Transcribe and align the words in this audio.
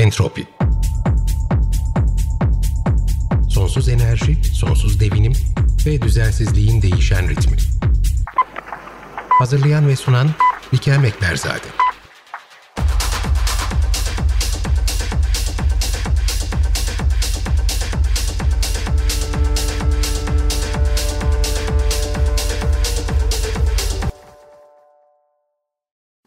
Entropi 0.00 0.46
Sonsuz 3.48 3.88
enerji, 3.88 4.44
sonsuz 4.44 5.00
devinim 5.00 5.32
ve 5.86 6.02
düzensizliğin 6.02 6.82
değişen 6.82 7.28
ritmi. 7.28 7.56
Hazırlayan 9.28 9.88
ve 9.88 9.96
sunan 9.96 10.28
Bikem 10.72 11.04
Ekberzade. 11.04 11.66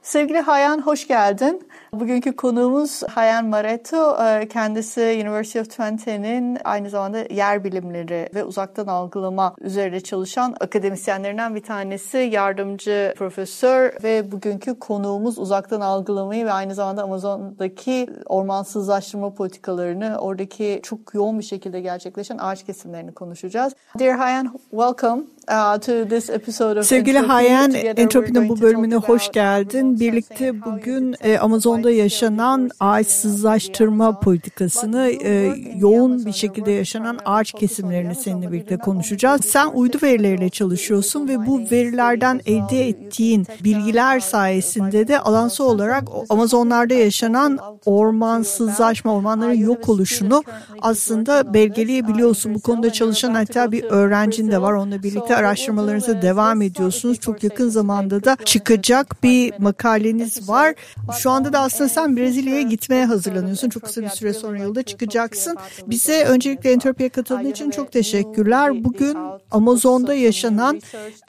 Sevgili 0.01 0.39
Hayan 0.39 0.81
hoş 0.81 1.07
geldin. 1.07 1.69
Bugünkü 1.93 2.35
konuğumuz 2.35 3.03
Hayan 3.03 3.45
Mareto. 3.45 4.17
Ee, 4.23 4.47
kendisi 4.47 5.01
University 5.01 5.59
of 5.59 5.69
Twente'nin 5.69 6.57
aynı 6.63 6.89
zamanda 6.89 7.17
yer 7.17 7.63
bilimleri 7.63 8.29
ve 8.35 8.43
uzaktan 8.43 8.87
algılama 8.87 9.55
üzerine 9.61 10.01
çalışan 10.01 10.55
akademisyenlerinden 10.59 11.55
bir 11.55 11.63
tanesi. 11.63 12.17
Yardımcı 12.17 13.13
profesör 13.17 14.03
ve 14.03 14.31
bugünkü 14.31 14.79
konuğumuz 14.79 15.37
uzaktan 15.37 15.81
algılamayı 15.81 16.45
ve 16.45 16.51
aynı 16.51 16.75
zamanda 16.75 17.03
Amazon'daki 17.03 18.07
ormansızlaştırma 18.25 19.33
politikalarını, 19.33 20.17
oradaki 20.19 20.79
çok 20.83 21.13
yoğun 21.13 21.39
bir 21.39 21.43
şekilde 21.43 21.81
gerçekleşen 21.81 22.37
ağaç 22.37 22.63
kesimlerini 22.63 23.11
konuşacağız. 23.11 23.73
Dear 23.99 24.17
Hayan, 24.17 24.59
welcome. 24.69 25.23
To 25.47 26.09
this 26.09 26.29
episode 26.29 26.79
of 26.79 26.85
Sevgili 26.85 27.17
Hayan, 27.19 27.73
Entropi'nin 27.73 28.49
bu 28.49 28.61
bölümüne 28.61 28.95
hoş 28.95 29.31
geldin. 29.31 29.99
Birlikte 29.99 30.65
bugün 30.65 31.15
e, 31.21 31.37
Amazon'da 31.37 31.91
yaşanan 31.91 32.69
ağaçsızlaştırma 32.79 34.19
politikasını, 34.19 35.09
e, 35.23 35.53
yoğun 35.77 36.25
bir 36.25 36.31
şekilde 36.31 36.71
yaşanan 36.71 37.19
ağaç 37.25 37.51
kesimlerini 37.51 38.15
seninle 38.15 38.51
birlikte 38.51 38.77
konuşacağız. 38.77 39.41
Sen 39.45 39.67
uydu 39.73 39.97
verileriyle 40.03 40.49
çalışıyorsun 40.49 41.27
ve 41.27 41.47
bu 41.47 41.59
verilerden 41.71 42.41
elde 42.45 42.87
ettiğin 42.87 43.47
bilgiler 43.63 44.19
sayesinde 44.19 45.07
de 45.07 45.19
alansı 45.19 45.63
olarak 45.63 46.03
Amazonlarda 46.29 46.93
yaşanan 46.93 47.59
ormansızlaşma, 47.85 49.13
ormanların 49.15 49.53
yok 49.53 49.89
oluşunu 49.89 50.43
aslında 50.81 51.53
belgeleyebiliyorsun. 51.53 52.55
Bu 52.55 52.59
konuda 52.59 52.93
çalışan 52.93 53.33
hatta 53.33 53.71
bir 53.71 53.83
öğrencin 53.83 54.51
de 54.51 54.61
var. 54.61 54.73
Onunla 54.73 55.03
birlikte 55.03 55.32
araştırmalarınıza 55.35 56.21
devam 56.21 56.61
ediyorsunuz. 56.61 57.19
Çok 57.19 57.43
yakın 57.43 57.69
zamanda 57.69 58.23
da 58.23 58.37
çıkacak 58.45 59.23
bir 59.23 59.53
makaleniz 59.59 60.49
var. 60.49 60.73
Şu 61.19 61.31
anda 61.31 61.53
da 61.53 61.59
aslında 61.59 61.89
sen 61.89 62.17
Brezilya'ya 62.17 62.61
gitmeye 62.61 63.05
hazırlanıyorsun. 63.05 63.69
Çok 63.69 63.83
kısa 63.83 64.01
bir 64.01 64.09
süre 64.09 64.33
sonra 64.33 64.57
yolda 64.57 64.83
çıkacaksın. 64.83 65.57
Bize 65.87 66.23
öncelikle 66.23 66.71
Entropi'ye 66.71 67.09
katıldığın 67.09 67.49
için 67.49 67.69
çok 67.69 67.91
teşekkürler. 67.91 68.83
Bugün 68.83 69.17
Amazon'da 69.51 70.13
yaşanan 70.13 70.81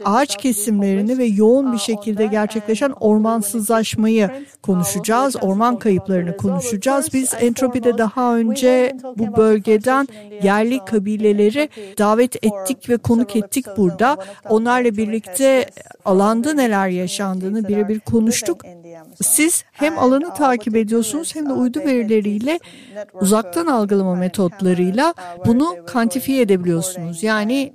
ağaç 0.05 0.37
kesimlerini 0.37 1.19
ve 1.19 1.25
yoğun 1.25 1.73
bir 1.73 1.79
şekilde 1.79 2.27
gerçekleşen 2.27 2.91
ormansızlaşmayı 3.01 4.31
konuşacağız. 4.63 5.37
Orman 5.43 5.79
kayıplarını 5.79 6.37
konuşacağız. 6.37 7.09
Biz 7.13 7.35
Entropi'de 7.41 7.99
daha 7.99 8.37
önce 8.37 8.97
bu 9.19 9.37
bölgeden 9.37 10.09
yerli 10.43 10.85
kabileleri 10.85 11.69
davet 11.99 12.37
ettik 12.45 12.89
ve 12.89 12.97
konuk 12.97 13.37
ettik 13.37 13.67
burada. 13.77 13.94
Onlarla 14.49 14.97
birlikte 14.97 15.67
alanda 16.05 16.53
neler 16.53 16.89
yaşandığını 16.89 17.69
birebir 17.69 18.01
konuştuk. 18.01 18.63
Siz 19.23 19.65
hem 19.73 19.99
alanı 19.99 20.35
takip 20.35 20.77
ediyorsunuz 20.77 21.35
hem 21.35 21.49
de 21.49 21.53
uydu 21.53 21.79
verileriyle 21.79 22.59
uzaktan 23.15 23.67
algılama 23.67 24.15
metotlarıyla 24.15 25.15
bunu 25.47 25.77
kantifiye 25.87 26.41
edebiliyorsunuz. 26.41 27.23
Yani 27.23 27.73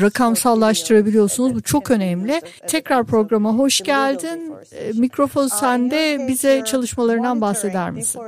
rakamsallaştırabiliyorsunuz. 0.00 1.54
Bu 1.54 1.62
çok 1.62 1.90
önemli. 1.90 2.40
Tekrar 2.66 3.04
programa 3.04 3.58
hoş 3.58 3.80
geldin. 3.80 4.54
Mikrofon 4.94 5.46
sende. 5.46 6.28
Bize 6.28 6.62
çalışmalarından 6.64 7.40
bahseder 7.40 7.90
misin? 7.90 8.20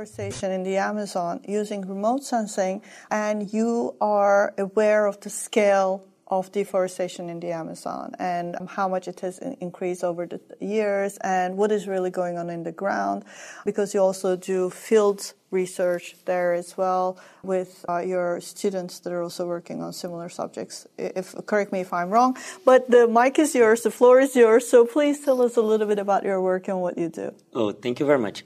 Deforestation 6.51 7.29
in 7.29 7.39
the 7.39 7.51
Amazon 7.51 8.15
and 8.19 8.57
how 8.69 8.87
much 8.87 9.07
it 9.07 9.19
has 9.19 9.39
increased 9.61 10.03
over 10.03 10.25
the 10.25 10.39
years 10.59 11.17
and 11.21 11.55
what 11.55 11.71
is 11.71 11.87
really 11.87 12.09
going 12.09 12.37
on 12.37 12.49
in 12.49 12.63
the 12.63 12.71
ground 12.71 13.23
because 13.63 13.93
you 13.93 13.99
also 13.99 14.35
do 14.35 14.69
field 14.69 15.33
research 15.51 16.15
there 16.25 16.53
as 16.53 16.75
well 16.77 17.17
with 17.43 17.85
uh, 17.87 17.99
your 17.99 18.41
students 18.41 18.99
that 18.99 19.13
are 19.13 19.21
also 19.21 19.45
working 19.45 19.81
on 19.81 19.93
similar 19.93 20.27
subjects. 20.27 20.87
If 20.97 21.35
correct 21.45 21.71
me 21.71 21.81
if 21.81 21.93
I'm 21.93 22.09
wrong, 22.09 22.35
but 22.65 22.89
the 22.89 23.07
mic 23.07 23.37
is 23.39 23.53
yours, 23.55 23.83
the 23.83 23.91
floor 23.91 24.19
is 24.19 24.35
yours. 24.35 24.67
So 24.67 24.85
please 24.85 25.23
tell 25.23 25.41
us 25.41 25.55
a 25.57 25.61
little 25.61 25.87
bit 25.87 25.99
about 25.99 26.23
your 26.23 26.41
work 26.41 26.67
and 26.67 26.81
what 26.81 26.97
you 26.97 27.09
do. 27.09 27.33
Oh, 27.53 27.71
thank 27.71 27.99
you 27.99 28.05
very 28.05 28.19
much. 28.19 28.43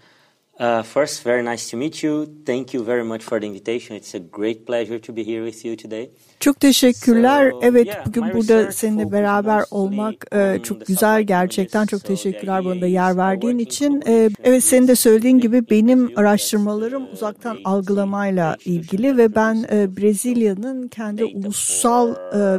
Uh, 0.59 0.83
first, 0.83 1.23
very 1.23 1.41
nice 1.41 1.69
to 1.69 1.77
meet 1.77 2.03
you. 2.03 2.25
Thank 2.45 2.73
you 2.73 2.83
very 2.83 3.05
much 3.05 3.23
for 3.23 3.39
the 3.39 3.47
invitation. 3.47 3.95
It's 3.95 4.13
a 4.13 4.19
great 4.19 4.65
pleasure 4.65 4.99
to 4.99 5.11
be 5.13 5.23
here 5.23 5.41
with 5.41 5.63
you 5.63 5.77
today. 5.77 6.11
Çok 6.39 6.59
teşekkürler. 6.59 7.51
Evet 7.61 7.87
bugün 8.05 8.23
burada 8.33 8.71
seninle 8.71 9.11
beraber 9.11 9.63
olmak 9.71 10.15
çok 10.63 10.85
güzel 10.85 11.23
gerçekten. 11.23 11.85
Çok 11.85 12.03
teşekkürler 12.03 12.65
bana 12.65 12.81
da 12.81 12.87
yer 12.87 13.17
verdiğin 13.17 13.57
için. 13.57 14.03
Evet 14.43 14.63
senin 14.63 14.87
de 14.87 14.95
söylediğin 14.95 15.39
gibi 15.39 15.69
benim 15.69 16.11
araştırmalarım 16.15 17.03
uzaktan 17.13 17.57
algılamayla 17.65 18.57
ilgili 18.65 19.17
ve 19.17 19.35
ben 19.35 19.63
Brezilya'nın 19.69 20.87
kendi 20.87 21.25
ulusal 21.25 22.15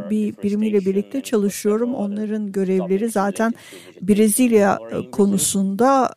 bir 0.09 0.33
birimiyle 0.43 0.79
birlikte 0.79 1.21
çalışıyorum. 1.21 1.95
Onların 1.95 2.51
görevleri 2.51 3.09
zaten 3.09 3.53
Brezilya 4.01 4.79
konusunda 5.11 6.13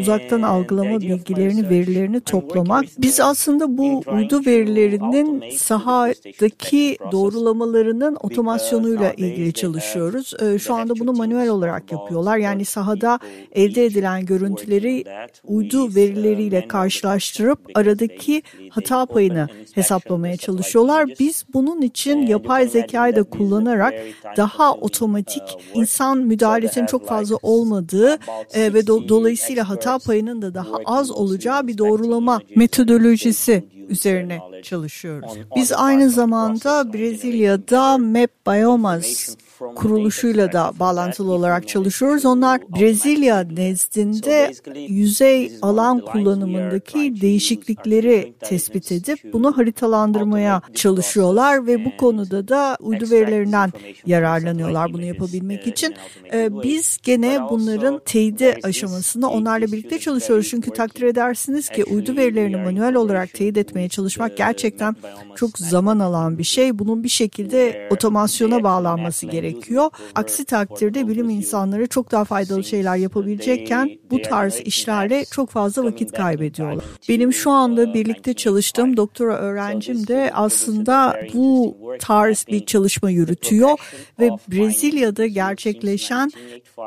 uzaktan 0.00 0.42
algılama 0.42 1.00
bilgilerini, 1.00 1.70
verilerini 1.70 2.20
toplamak. 2.20 2.84
Biz 2.98 3.20
aslında 3.20 3.78
bu 3.78 4.02
uydu 4.12 4.46
verilerinin 4.46 5.56
sahadaki 5.56 6.98
doğrulamalarının 7.12 8.16
otomasyonuyla 8.22 9.12
ilgili 9.12 9.52
çalışıyoruz. 9.52 10.34
Şu 10.62 10.74
anda 10.74 10.94
bunu 10.98 11.12
manuel 11.12 11.48
olarak 11.48 11.92
yapıyorlar. 11.92 12.36
Yani 12.36 12.64
sahada 12.64 13.18
elde 13.52 13.84
edilen 13.84 14.26
görüntüleri 14.26 15.04
uydu 15.44 15.94
verileriyle 15.94 16.68
karşılaştırıp 16.68 17.58
aradaki 17.74 18.42
hata 18.70 19.06
payını 19.06 19.48
hesaplamaya 19.74 20.36
çalışıyorlar. 20.36 21.08
Biz 21.20 21.44
bunun 21.54 21.82
için 21.82 22.26
yapay 22.26 22.68
zekayı 22.68 23.16
da 23.16 23.22
kullanarak 23.22 23.94
daha 24.36 24.72
otomatik 24.74 25.42
insan 25.74 26.18
müdahalesinin 26.18 26.86
çok 26.86 27.06
fazla 27.06 27.36
olmadığı 27.42 28.18
ve 28.56 28.86
do 28.86 29.08
dolayısıyla 29.08 29.68
hata 29.68 29.98
payının 29.98 30.42
da 30.42 30.54
daha 30.54 30.76
az 30.84 31.10
olacağı 31.10 31.66
bir 31.66 31.78
doğrulama 31.78 32.40
metodolojisi 32.56 33.77
üzerine 33.88 34.40
çalışıyoruz. 34.62 35.32
Biz 35.56 35.72
aynı 35.72 36.10
zamanda 36.10 36.92
Brezilya'da 36.92 37.98
Map 37.98 38.30
Biomas 38.46 39.36
kuruluşuyla 39.58 40.52
da 40.52 40.72
bağlantılı 40.80 41.32
olarak 41.32 41.68
çalışıyoruz. 41.68 42.24
Onlar 42.24 42.60
Brezilya 42.68 43.40
nezdinde 43.40 44.52
yüzey 44.88 45.52
alan 45.62 46.00
kullanımındaki 46.00 47.20
değişiklikleri 47.20 48.34
tespit 48.40 48.92
edip 48.92 49.32
bunu 49.32 49.56
haritalandırmaya 49.56 50.62
çalışıyorlar 50.74 51.66
ve 51.66 51.84
bu 51.84 51.96
konuda 51.96 52.48
da 52.48 52.76
uydu 52.80 53.10
verilerinden 53.10 53.72
yararlanıyorlar 54.06 54.92
bunu 54.92 55.04
yapabilmek 55.04 55.66
için. 55.66 55.94
Biz 56.34 56.98
gene 57.02 57.40
bunların 57.50 58.00
teyidi 58.04 58.54
aşamasında 58.62 59.28
onlarla 59.28 59.66
birlikte 59.66 59.98
çalışıyoruz. 59.98 60.48
Çünkü 60.48 60.70
takdir 60.70 61.02
edersiniz 61.02 61.68
ki 61.68 61.84
uydu 61.84 62.16
verilerini 62.16 62.56
manuel 62.56 62.94
olarak 62.94 63.32
teyit 63.32 63.56
etmeye 63.56 63.88
çalışmak 63.88 64.36
gerçekten 64.36 64.96
çok 65.36 65.58
zaman 65.58 65.98
alan 65.98 66.38
bir 66.38 66.44
şey. 66.44 66.78
Bunun 66.78 67.04
bir 67.04 67.08
şekilde 67.08 67.88
otomasyona 67.90 68.62
bağlanması 68.62 69.26
gerekiyor 69.26 69.47
gerekiyor. 69.50 69.90
Aksi 70.14 70.44
takdirde 70.44 71.08
bilim 71.08 71.30
insanları 71.30 71.86
çok 71.86 72.12
daha 72.12 72.24
faydalı 72.24 72.64
şeyler 72.64 72.96
yapabilecekken 72.96 73.90
bu 74.10 74.22
tarz 74.22 74.60
işlerle 74.60 75.24
çok 75.30 75.50
fazla 75.50 75.84
vakit 75.84 76.12
kaybediyorlar. 76.12 76.84
Benim 77.08 77.32
şu 77.32 77.50
anda 77.50 77.94
birlikte 77.94 78.34
çalıştığım 78.34 78.96
doktora 78.96 79.36
öğrencim 79.36 80.06
de 80.06 80.30
aslında 80.34 81.20
bu 81.34 81.76
tarz 82.00 82.44
bir 82.48 82.66
çalışma 82.66 83.10
yürütüyor 83.10 83.78
ve 84.20 84.30
Brezilya'da 84.48 85.26
gerçekleşen 85.26 86.30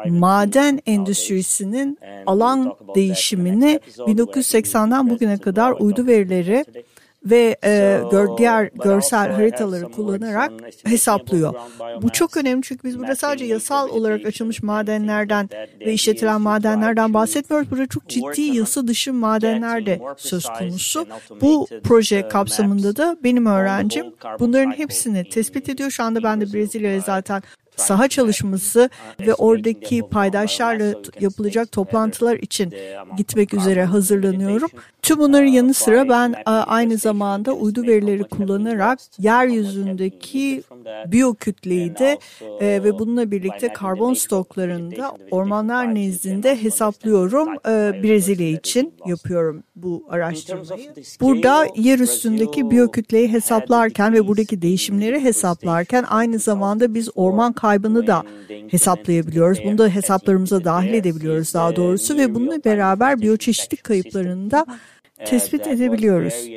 maden 0.05 0.79
endüstrisinin 0.85 1.97
alan 2.25 2.73
değişimini 2.95 3.79
1980'den 3.97 5.09
bugüne 5.09 5.37
kadar 5.37 5.71
uydu 5.71 6.07
verileri 6.07 6.65
ve 7.25 7.57
e, 7.63 8.01
gör, 8.11 8.37
diğer 8.37 8.69
görsel 8.83 9.31
haritaları 9.31 9.91
kullanarak 9.91 10.51
hesaplıyor. 10.85 11.53
Bu 12.01 12.09
çok 12.09 12.37
önemli 12.37 12.61
çünkü 12.63 12.87
biz 12.87 12.99
burada 12.99 13.15
sadece 13.15 13.45
yasal 13.45 13.89
olarak 13.89 14.25
açılmış 14.25 14.63
madenlerden 14.63 15.49
ve 15.79 15.93
işletilen 15.93 16.41
madenlerden 16.41 17.13
bahsetmiyoruz. 17.13 17.71
Burada 17.71 17.87
çok 17.87 18.07
ciddi 18.09 18.41
yasa 18.41 18.87
dışı 18.87 19.13
madenler 19.13 19.85
de 19.85 20.01
söz 20.17 20.45
konusu. 20.45 21.07
Bu 21.41 21.67
proje 21.83 22.27
kapsamında 22.27 22.95
da 22.95 23.17
benim 23.23 23.45
öğrencim 23.45 24.05
bunların 24.39 24.71
hepsini 24.71 25.29
tespit 25.29 25.69
ediyor. 25.69 25.91
Şu 25.91 26.03
anda 26.03 26.23
ben 26.23 26.41
de 26.41 26.53
Brezilya'ya 26.53 26.99
zaten 26.99 27.41
saha 27.75 28.07
çalışması 28.07 28.89
ve 29.19 29.33
oradaki 29.33 30.01
paydaşlarla 30.11 30.93
yapılacak 31.19 31.71
toplantılar 31.71 32.35
için 32.35 32.73
gitmek 33.17 33.53
üzere 33.53 33.85
hazırlanıyorum. 33.85 34.69
Tüm 35.01 35.19
bunların 35.19 35.47
yanı 35.47 35.73
sıra 35.73 36.09
ben 36.09 36.35
aynı 36.45 36.97
zamanda 36.97 37.53
uydu 37.53 37.83
verileri 37.83 38.23
kullanarak 38.23 38.99
yeryüzündeki 39.19 40.63
biyokütleyi 41.07 41.95
de 41.95 42.19
e, 42.59 42.83
ve 42.83 42.99
bununla 42.99 43.31
birlikte 43.31 43.73
karbon 43.73 44.13
stoklarında 44.13 45.11
ormanlar 45.31 45.95
nezdinde 45.95 46.63
hesaplıyorum. 46.63 47.49
E, 47.53 48.03
Brezilya 48.03 48.49
için 48.49 48.93
yapıyorum 49.05 49.63
bu 49.75 50.05
araştırmayı. 50.09 50.93
Burada 51.21 51.67
yer 51.75 51.99
üstündeki 51.99 52.71
biyokütleyi 52.71 53.31
hesaplarken 53.31 54.13
ve 54.13 54.27
buradaki 54.27 54.61
değişimleri 54.61 55.19
hesaplarken 55.19 56.05
aynı 56.09 56.39
zamanda 56.39 56.93
biz 56.93 57.09
orman 57.15 57.53
kaybını 57.53 58.07
da 58.07 58.23
hesaplayabiliyoruz. 58.67 59.59
Bunu 59.65 59.77
da 59.77 59.87
hesaplarımıza 59.87 60.63
dahil 60.63 60.93
edebiliyoruz 60.93 61.53
daha 61.53 61.75
doğrusu 61.75 62.17
ve 62.17 62.35
bununla 62.35 62.63
beraber 62.63 63.21
biyoçeşitlik 63.21 63.83
kayıplarında 63.83 64.65
tespit 65.25 65.67
edebiliyoruz. 65.67 66.49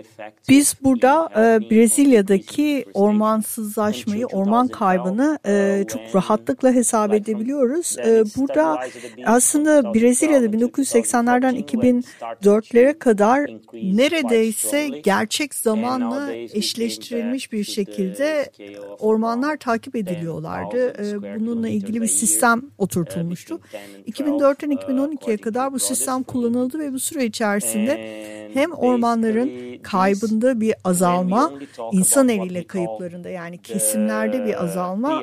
Biz 0.49 0.75
burada 0.85 1.29
e, 1.37 1.71
Brezilya'daki 1.71 2.85
ormansızlaşmayı, 2.95 4.27
orman 4.27 4.69
kaybını 4.69 5.39
e, 5.47 5.85
çok 5.89 6.01
rahatlıkla 6.15 6.73
hesap 6.73 7.15
edebiliyoruz. 7.15 7.97
E, 7.99 8.25
burada 8.37 8.79
aslında 9.27 9.95
Brezilya'da 9.95 10.47
1980'lerden 10.47 11.65
2004'lere 11.65 12.99
kadar 12.99 13.51
neredeyse 13.73 14.89
gerçek 14.89 15.55
zamanla 15.55 16.33
eşleştirilmiş 16.33 17.53
bir 17.53 17.65
şekilde 17.65 18.51
ormanlar 18.99 19.57
takip 19.57 19.97
ediliyorlardı. 19.97 20.89
E, 20.89 21.41
bununla 21.41 21.69
ilgili 21.69 22.03
bir 22.03 22.07
sistem 22.07 22.63
oturtulmuştu. 22.79 23.61
2004'ten 24.09 24.71
2012'ye 24.71 25.37
kadar 25.37 25.73
bu 25.73 25.79
sistem 25.79 26.23
kullanıldı 26.23 26.79
ve 26.79 26.93
bu 26.93 26.99
süre 26.99 27.25
içerisinde 27.25 28.25
hem 28.55 28.73
ormanların 28.73 29.79
kaybında 29.83 30.61
bir 30.61 30.75
azalma, 30.85 31.53
insan 31.93 32.29
eliyle 32.29 32.67
kayıplarında 32.67 33.29
yani 33.29 33.59
kesimlerde 33.59 34.47
bir 34.47 34.65
azalma 34.65 35.23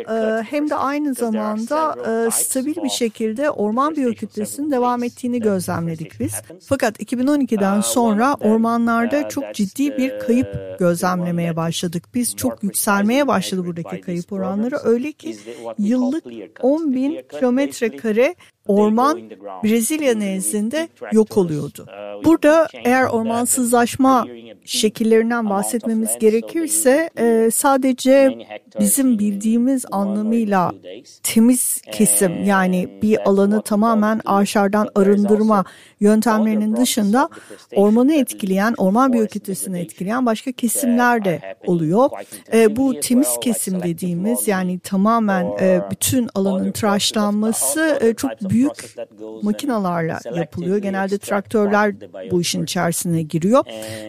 hem 0.50 0.70
de 0.70 0.76
aynı 0.76 1.14
zamanda 1.14 1.96
stabil 2.32 2.76
bir 2.84 2.90
şekilde 2.90 3.50
orman 3.50 3.96
biyokütlesinin 3.96 4.72
devam 4.72 5.04
ettiğini 5.04 5.40
gözlemledik 5.40 6.20
biz. 6.20 6.34
Fakat 6.66 7.00
2012'den 7.00 7.82
sonra 7.82 8.36
ormanlarda 8.36 9.30
çok 9.30 9.54
ciddi 9.54 9.98
bir 9.98 10.20
kayıp 10.20 10.80
gözlemlemeye 10.80 11.56
başladık. 11.56 12.04
Biz 12.14 12.36
çok 12.36 12.64
yükselmeye 12.64 13.28
başladı 13.28 13.66
buradaki 13.66 14.02
kayıp 14.02 14.32
oranları. 14.34 14.76
Öyle 14.84 15.12
ki 15.12 15.38
yıllık 15.80 16.26
10 16.62 16.94
bin 16.94 17.22
kilometre 17.32 17.96
kare 17.98 18.36
orman 18.68 19.22
Brezilya 19.64 20.16
nezdinde 20.16 20.90
yok 21.12 21.38
oluyordu. 21.38 21.88
Burada 22.26 22.68
eğer 22.86 23.04
ormansızlaşma 23.06 24.28
şekillerinden 24.66 25.50
bahsetmemiz 25.50 26.20
gerekirse 26.20 27.10
sadece 27.54 28.38
bizim 28.80 29.20
bildiğimiz 29.20 29.86
anlamıyla 29.92 30.72
temiz 31.24 31.82
kesim 31.92 32.44
yani 32.44 33.00
bir 33.02 33.30
alanı 33.30 33.62
tamamen 33.62 34.22
ağaçlardan 34.26 34.88
arındırma 34.96 35.64
yöntemlerinin 36.00 36.76
dışında 36.76 37.30
ormanı 37.76 38.14
etkileyen, 38.14 38.74
orman 38.78 39.14
biyokütlesini 39.14 39.80
etkileyen 39.80 40.26
başka 40.26 40.52
kesimler 40.52 41.26
de 41.26 41.56
oluyor. 41.66 42.10
Bu 42.70 43.00
temiz 43.00 43.30
kesim 43.42 43.84
dediğimiz 43.84 44.48
yani 44.48 44.80
tamamen 44.80 45.48
bütün 45.92 46.30
alanın 46.36 46.72
tıraşlanması 46.72 48.14
çok 48.18 48.32
büyük 48.50 48.96
makinalarla 49.42 50.20
yapılıyor. 50.36 50.78
Genelde 50.78 51.18
traktörler 51.18 51.96
bu 52.32 52.42
işin 52.42 52.64
içerisine 52.64 53.22
giriyor 53.22 53.64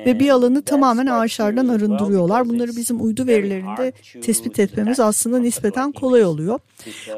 ve 0.06 0.18
bir 0.20 0.30
alanı 0.32 0.62
tamamen 0.62 1.06
ağaçlardan 1.06 1.68
arındırıyorlar. 1.68 2.48
Bunları 2.48 2.76
bizim 2.76 3.04
uydu 3.04 3.26
verilerinde 3.26 3.92
tespit 4.22 4.58
etmemiz 4.58 5.00
aslında 5.00 5.38
nispeten 5.38 5.92
kolay 5.92 6.24
oluyor. 6.24 6.58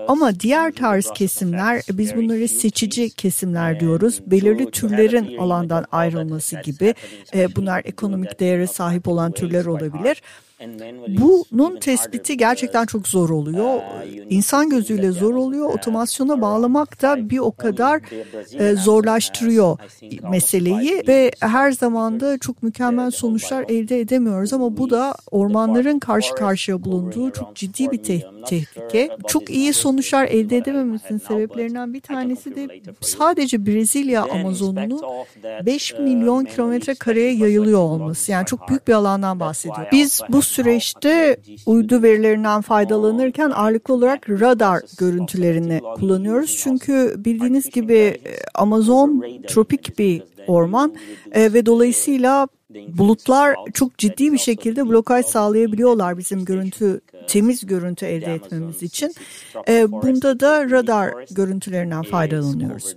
Ama 0.08 0.40
diğer 0.40 0.72
tarz 0.72 1.10
kesimler 1.14 1.82
biz 1.92 2.16
bunları 2.16 2.48
seçici 2.48 3.10
kesimler 3.10 3.80
diyoruz. 3.80 4.20
Belirli 4.26 4.70
türlerin 4.70 5.38
alandan 5.38 5.84
ayrılması 5.92 6.60
gibi 6.60 6.94
bunlar 7.56 7.82
ekonomik 7.84 8.40
değere 8.40 8.66
sahip 8.66 9.08
olan 9.08 9.32
türler 9.32 9.64
olabilir. 9.64 10.22
Bunun 11.08 11.76
tespiti 11.76 12.36
gerçekten 12.36 12.86
çok 12.86 13.08
zor 13.08 13.30
oluyor. 13.30 13.80
İnsan 14.30 14.70
gözüyle 14.70 15.10
zor 15.10 15.34
oluyor. 15.34 15.74
Otomasyona 15.74 16.40
bağlamak 16.40 17.02
da 17.02 17.30
bir 17.30 17.38
o 17.38 17.52
kadar 17.52 18.00
e, 18.58 18.76
zorlaştırıyor 18.76 19.78
meseleyi 20.30 21.02
ve 21.08 21.30
her 21.40 21.72
zaman 21.72 22.20
da 22.20 22.38
çok 22.38 22.62
mükemmel 22.62 23.10
sonuçlar 23.10 23.64
elde 23.68 24.00
edemiyoruz 24.00 24.52
ama 24.52 24.76
bu 24.76 24.90
da 24.90 25.14
ormanların 25.30 25.98
karşı 25.98 26.34
karşıya 26.34 26.84
bulunduğu 26.84 27.30
çok 27.30 27.56
ciddi 27.56 27.90
bir 27.90 28.02
te 28.02 28.22
tehlike. 28.46 29.16
Çok 29.26 29.50
iyi 29.50 29.72
sonuçlar 29.72 30.24
elde 30.24 30.56
edememesinin 30.56 31.18
sebeplerinden 31.18 31.94
bir 31.94 32.00
tanesi 32.00 32.56
de 32.56 32.68
sadece 33.00 33.66
Brezilya 33.66 34.22
Amazonunu 34.22 35.00
5 35.66 35.94
milyon 35.94 36.44
kilometre 36.44 36.94
kareye 36.94 37.32
yayılıyor 37.32 37.78
olması. 37.78 38.32
Yani 38.32 38.46
çok 38.46 38.68
büyük 38.68 38.88
bir 38.88 38.92
alandan 38.92 39.40
bahsediyor. 39.40 39.86
Biz 39.92 40.20
bu 40.28 40.42
süreçte 40.44 41.36
uydu 41.66 42.02
verilerinden 42.02 42.60
faydalanırken 42.60 43.50
ağırlıklı 43.50 43.94
olarak 43.94 44.30
radar 44.30 44.80
görüntülerini 44.98 45.80
kullanıyoruz. 45.94 46.56
Çünkü 46.56 47.14
bildiğiniz 47.18 47.70
gibi 47.70 48.20
Amazon 48.54 49.24
tropik 49.48 49.98
bir 49.98 50.22
orman 50.46 50.94
e, 51.32 51.52
ve 51.52 51.66
dolayısıyla 51.66 52.48
bulutlar 52.88 53.56
çok 53.74 53.98
ciddi 53.98 54.32
bir 54.32 54.38
şekilde 54.38 54.88
blokaj 54.88 55.26
sağlayabiliyorlar 55.26 56.18
bizim 56.18 56.44
görüntü 56.44 57.00
temiz 57.28 57.66
görüntü 57.66 58.06
elde 58.06 58.34
etmemiz 58.34 58.82
için. 58.82 59.14
E, 59.68 59.92
bunda 59.92 60.40
da 60.40 60.70
radar 60.70 61.14
görüntülerinden 61.30 62.02
faydalanıyoruz. 62.02 62.96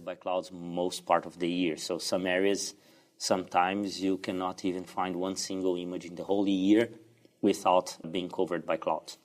Sometimes 3.19 4.03
you 4.03 4.19
cannot 4.21 4.63
even 4.63 4.83
find 4.83 5.15
one 5.15 5.35
single 5.35 5.81
image 5.81 6.05
in 6.05 6.15
the 6.15 6.23
whole 6.23 6.45
year 6.45 6.87
without 7.41 8.13
being 8.13 8.31
covered 8.31 8.67
by 8.67 8.83
clouds. 8.83 9.17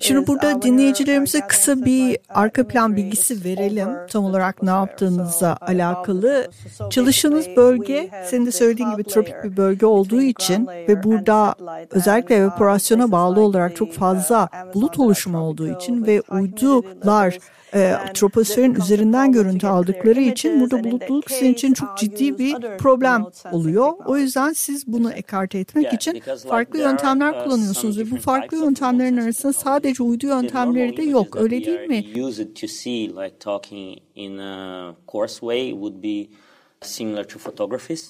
Şimdi 0.00 0.26
burada 0.26 0.56
uh, 0.56 0.62
dinleyicilerimize 0.62 1.40
kısa 1.40 1.84
bir 1.84 2.18
arka 2.28 2.68
plan 2.68 2.96
bilgisi 2.96 3.44
verelim. 3.44 3.88
Tam 4.10 4.24
olarak 4.24 4.62
ne 4.62 4.70
yaptığınızla 4.70 5.58
alakalı. 5.60 6.50
Çalıştığınız 6.90 7.46
bölge 7.56 8.10
senin 8.26 8.46
de 8.46 8.52
söylediğin 8.52 8.90
gibi 8.90 9.04
tropik 9.04 9.44
bir 9.44 9.56
bölge 9.56 9.86
olduğu 9.86 10.22
için 10.22 10.66
ve 10.66 11.02
burada 11.02 11.54
özellikle 11.90 12.34
evaporasyona 12.34 13.12
bağlı 13.12 13.40
olarak 13.40 13.76
çok 13.76 13.92
fazla 13.92 14.48
bulut 14.74 14.98
oluşumu 14.98 15.38
olduğu 15.38 15.68
için 15.68 16.06
ve 16.06 16.22
uydular 16.30 17.38
e, 17.74 17.94
troposferin 18.14 18.74
üzerinden 18.74 19.32
görüntü 19.32 19.66
aldıkları 19.66 20.20
için 20.20 20.60
burada 20.60 20.84
bulutluluk 20.84 21.30
sizin 21.30 21.52
için 21.52 21.74
çok 21.74 21.98
ciddi 21.98 22.38
bir 22.38 22.54
problem 22.78 23.26
oluyor. 23.52 23.92
O 24.06 24.16
yüzden 24.16 24.52
siz 24.52 24.86
bunu 24.86 25.12
ekarte 25.12 25.58
etmek 25.58 25.92
için 25.92 26.22
farklı 26.48 26.78
yöntemler 26.78 27.44
kullanıyorsunuz 27.44 27.98
ve 27.98 28.10
bu 28.10 28.16
farklı 28.16 28.56
yöntemlerin 28.56 29.16
arasında 29.16 29.52
sadece 29.52 30.02
uydu 30.02 30.26
yöntemleri 30.26 30.96
de 30.96 31.02
yok. 31.02 31.36
Öyle 31.36 31.64
değil 31.64 31.88
mi? 31.88 32.04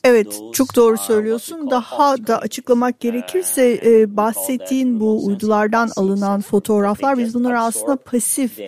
Evet, 0.04 0.40
çok 0.52 0.76
doğru 0.76 0.96
söylüyorsun. 0.96 1.70
Daha 1.70 2.26
da 2.26 2.38
açıklamak 2.38 2.94
uh, 2.94 3.00
gerekirse 3.00 3.80
e, 3.84 4.16
bahsettiğin 4.16 5.00
bu 5.00 5.26
uydulardan 5.26 5.90
alınan 5.96 6.40
fotoğraflar 6.40 7.18
biz 7.18 7.34
bunları 7.34 7.60
aslında 7.60 7.96
pasif 7.96 8.58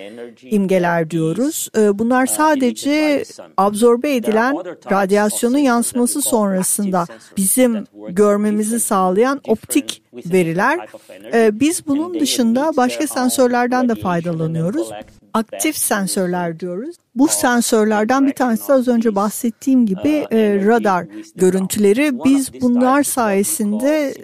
imgeler 0.42 1.11
diyoruz. 1.11 1.69
E, 1.78 1.99
bunlar 1.99 2.23
uh, 2.23 2.30
sadece 2.30 3.25
absorbe 3.57 4.14
edilen 4.14 4.57
radyasyonun 4.90 5.59
yansıması 5.59 6.23
sonrasında 6.23 7.07
bizim 7.37 7.85
görmemizi 8.09 8.80
sağlayan 8.80 9.40
optik 9.49 10.02
veriler. 10.14 10.88
E, 11.35 11.61
biz 11.61 11.87
bunun 11.87 12.21
dışında 12.21 12.73
başka 12.76 13.07
sensörlerden 13.07 13.88
de 13.88 13.95
faydalanıyoruz. 13.95 14.90
aktif 15.35 15.76
sensörler 15.76 16.61
diyoruz. 16.61 16.97
Bu 17.14 17.29
sensörlerden 17.29 18.26
bir 18.26 18.33
tanesi 18.33 18.73
az 18.73 18.88
önce 18.88 19.14
bahsettiğim 19.14 19.87
gibi 19.87 20.26
e, 20.31 20.67
radar 20.67 21.07
görüntüleri. 21.35 22.25
Biz 22.25 22.61
bunlar 22.61 23.02
sayesinde 23.02 24.14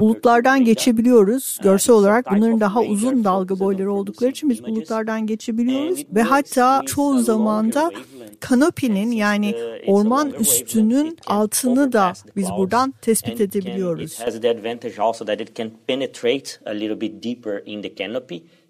bulutlardan 0.00 0.64
geçebiliyoruz. 0.64 1.58
Görsel 1.62 1.94
olarak 1.94 2.30
bunların 2.30 2.60
daha 2.60 2.80
uzun 2.80 3.24
dalga 3.24 3.58
boyları 3.58 3.92
oldukları 3.92 4.30
için 4.30 4.50
biz 4.50 4.66
bulutlardan 4.66 5.26
geçebiliyoruz. 5.26 6.04
Ve 6.14 6.22
hatta 6.22 6.82
çoğu 6.86 7.18
zamanda 7.18 7.90
kanopinin 8.40 9.10
yani 9.10 9.54
orman 9.86 10.30
üstünün 10.30 11.18
altını 11.26 11.92
da 11.92 12.12
biz 12.36 12.48
buradan 12.58 12.94
tespit 13.02 13.40
edebiliyoruz. 13.40 14.18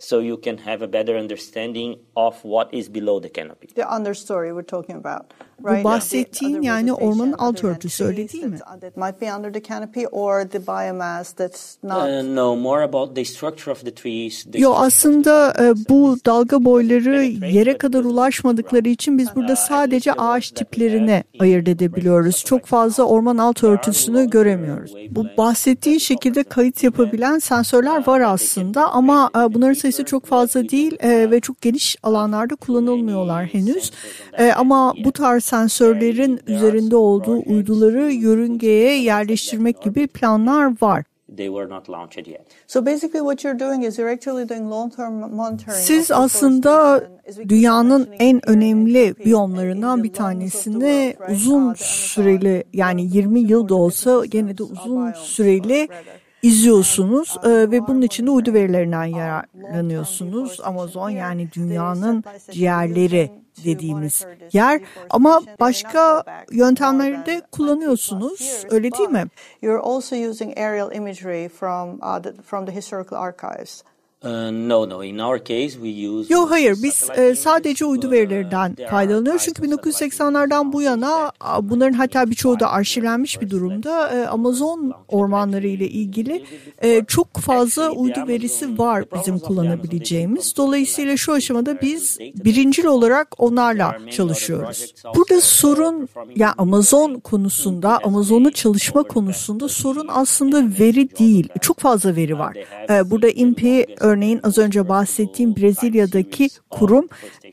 so 0.04 0.20
you 0.20 0.36
can 0.36 0.58
have 0.58 0.82
a 0.82 0.86
better 0.86 1.16
understanding 1.16 1.98
of 2.14 2.44
what 2.44 2.72
is 2.72 2.88
below 2.88 3.20
the 3.20 3.28
canopy. 3.28 3.43
The 3.74 3.86
understory 3.86 4.48
we're 4.48 4.66
talking 4.66 5.06
about. 5.06 5.22
Right? 5.64 5.84
Bu 5.84 5.88
bahsettiğin 5.88 6.62
yani 6.62 6.92
ormanın 6.92 7.32
alt 7.32 7.64
örtüsü 7.64 8.04
öyle 8.04 8.28
değil 8.28 8.44
mi? 8.44 8.58
That 8.80 8.96
might 8.96 9.20
be 9.20 9.34
under 9.36 9.52
the 9.52 9.62
canopy 9.62 10.06
or 10.12 10.48
the 10.48 10.66
biomass 10.66 11.32
that's 11.32 11.76
not. 11.82 11.92
Uh, 11.92 12.34
no, 12.34 12.56
more 12.56 12.84
about 12.84 13.16
the 13.16 13.24
structure 13.24 13.72
of 13.72 13.80
the 13.80 13.94
trees. 13.94 14.44
The 14.44 14.58
Yo 14.58 14.72
aslında 14.74 15.54
e, 15.60 15.74
bu 15.88 16.16
dalga 16.26 16.64
boyları 16.64 17.22
yere 17.46 17.78
kadar 17.78 18.04
ulaşmadıkları 18.04 18.88
için 18.88 19.18
biz 19.18 19.36
burada 19.36 19.56
sadece 19.56 20.12
ağaç 20.12 20.50
tiplerine 20.50 21.24
ayırt 21.40 21.68
edebiliyoruz. 21.68 22.44
Çok 22.44 22.66
fazla 22.66 23.04
orman 23.04 23.38
alt 23.38 23.64
örtüsünü 23.64 24.30
göremiyoruz. 24.30 24.94
Bu 25.10 25.26
bahsettiğin 25.38 25.98
şekilde 25.98 26.44
kayıt 26.44 26.82
yapabilen 26.82 27.38
sensörler 27.38 28.06
var 28.06 28.20
aslında 28.20 28.90
ama 28.90 29.30
e, 29.36 29.54
bunların 29.54 29.74
sayısı 29.74 30.04
çok 30.04 30.26
fazla 30.26 30.68
değil 30.68 30.96
e, 31.00 31.30
ve 31.30 31.40
çok 31.40 31.60
geniş 31.60 31.96
alanlarda 32.02 32.56
kullanılmıyorlar 32.56 33.33
henüz. 33.42 33.90
Ama 34.56 34.94
bu 35.04 35.12
tarz 35.12 35.44
sensörlerin 35.44 36.40
üzerinde 36.46 36.96
olduğu 36.96 37.42
uyduları 37.46 38.12
yörüngeye 38.12 39.02
yerleştirmek 39.02 39.82
gibi 39.82 40.06
planlar 40.06 40.82
var. 40.82 41.04
Siz 45.72 46.10
aslında 46.10 47.04
dünyanın 47.48 48.08
en 48.18 48.48
önemli 48.48 49.14
biyomlarından 49.24 50.04
bir 50.04 50.12
tanesini 50.12 51.14
uzun 51.30 51.74
süreli 51.76 52.64
yani 52.72 53.16
20 53.16 53.40
yıl 53.40 53.68
da 53.68 53.74
olsa 53.74 54.24
gene 54.24 54.58
de 54.58 54.62
uzun 54.62 55.12
süreli 55.12 55.88
izliyorsunuz 56.44 57.36
e, 57.44 57.48
ve 57.48 57.86
bunun 57.86 58.02
için 58.02 58.26
de 58.26 58.30
uydu 58.30 58.52
verilerinden 58.52 59.04
yararlanıyorsunuz. 59.04 60.60
Amazon 60.64 61.10
yani 61.10 61.52
dünyanın 61.52 62.24
ciğerleri 62.50 63.30
dediğimiz 63.64 64.26
yer 64.52 64.80
ama 65.10 65.40
başka 65.60 66.24
yöntemleri 66.52 67.26
de 67.26 67.42
kullanıyorsunuz 67.52 68.64
öyle 68.70 68.92
değil 68.92 69.08
mi? 69.08 69.24
You're 69.62 69.82
also 69.82 70.16
using 70.16 70.58
aerial 70.58 70.92
imagery 70.92 71.48
from 71.48 71.94
uh, 71.94 72.22
the, 72.22 72.32
from 72.42 72.66
the 72.66 72.72
historical 72.72 73.18
archives. 73.18 73.84
Yok 76.30 76.50
hayır 76.50 76.76
biz 76.82 77.10
e, 77.16 77.34
sadece 77.34 77.84
uydu 77.84 78.10
verilerinden 78.10 78.76
faydalanıyoruz. 78.90 79.42
Çünkü 79.42 79.62
1980'lerden 79.62 80.72
bu 80.72 80.82
yana 80.82 81.32
bunların 81.62 81.92
hatta 81.92 82.30
birçoğu 82.30 82.60
da 82.60 82.70
arşivlenmiş 82.70 83.40
bir 83.40 83.50
durumda. 83.50 84.08
E, 84.08 84.26
Amazon 84.26 84.92
ormanları 85.08 85.66
ile 85.66 85.88
ilgili 85.88 86.44
e, 86.82 87.04
çok 87.04 87.36
fazla 87.36 87.90
uydu 87.90 88.24
verisi 88.28 88.78
var 88.78 89.04
bizim 89.14 89.38
kullanabileceğimiz. 89.38 90.56
Dolayısıyla 90.56 91.16
şu 91.16 91.32
aşamada 91.32 91.80
biz 91.80 92.18
birincil 92.44 92.84
olarak 92.84 93.28
onlarla 93.38 93.98
çalışıyoruz. 94.10 94.94
Burada 95.16 95.40
sorun 95.40 96.08
ya 96.16 96.26
yani 96.36 96.52
Amazon 96.58 97.14
konusunda, 97.14 97.98
Amazon'u 98.04 98.52
çalışma 98.52 99.02
konusunda 99.02 99.68
sorun 99.68 100.06
aslında 100.08 100.62
veri 100.80 101.18
değil. 101.18 101.48
Çok 101.60 101.78
fazla 101.78 102.16
veri 102.16 102.38
var. 102.38 102.56
Burada 103.10 103.28
INPI 103.28 103.86
Örneğin 104.14 104.40
az 104.42 104.58
önce 104.58 104.88
bahsettiğim 104.88 105.56
Brezilya'daki 105.56 106.48
kurum 106.70 107.08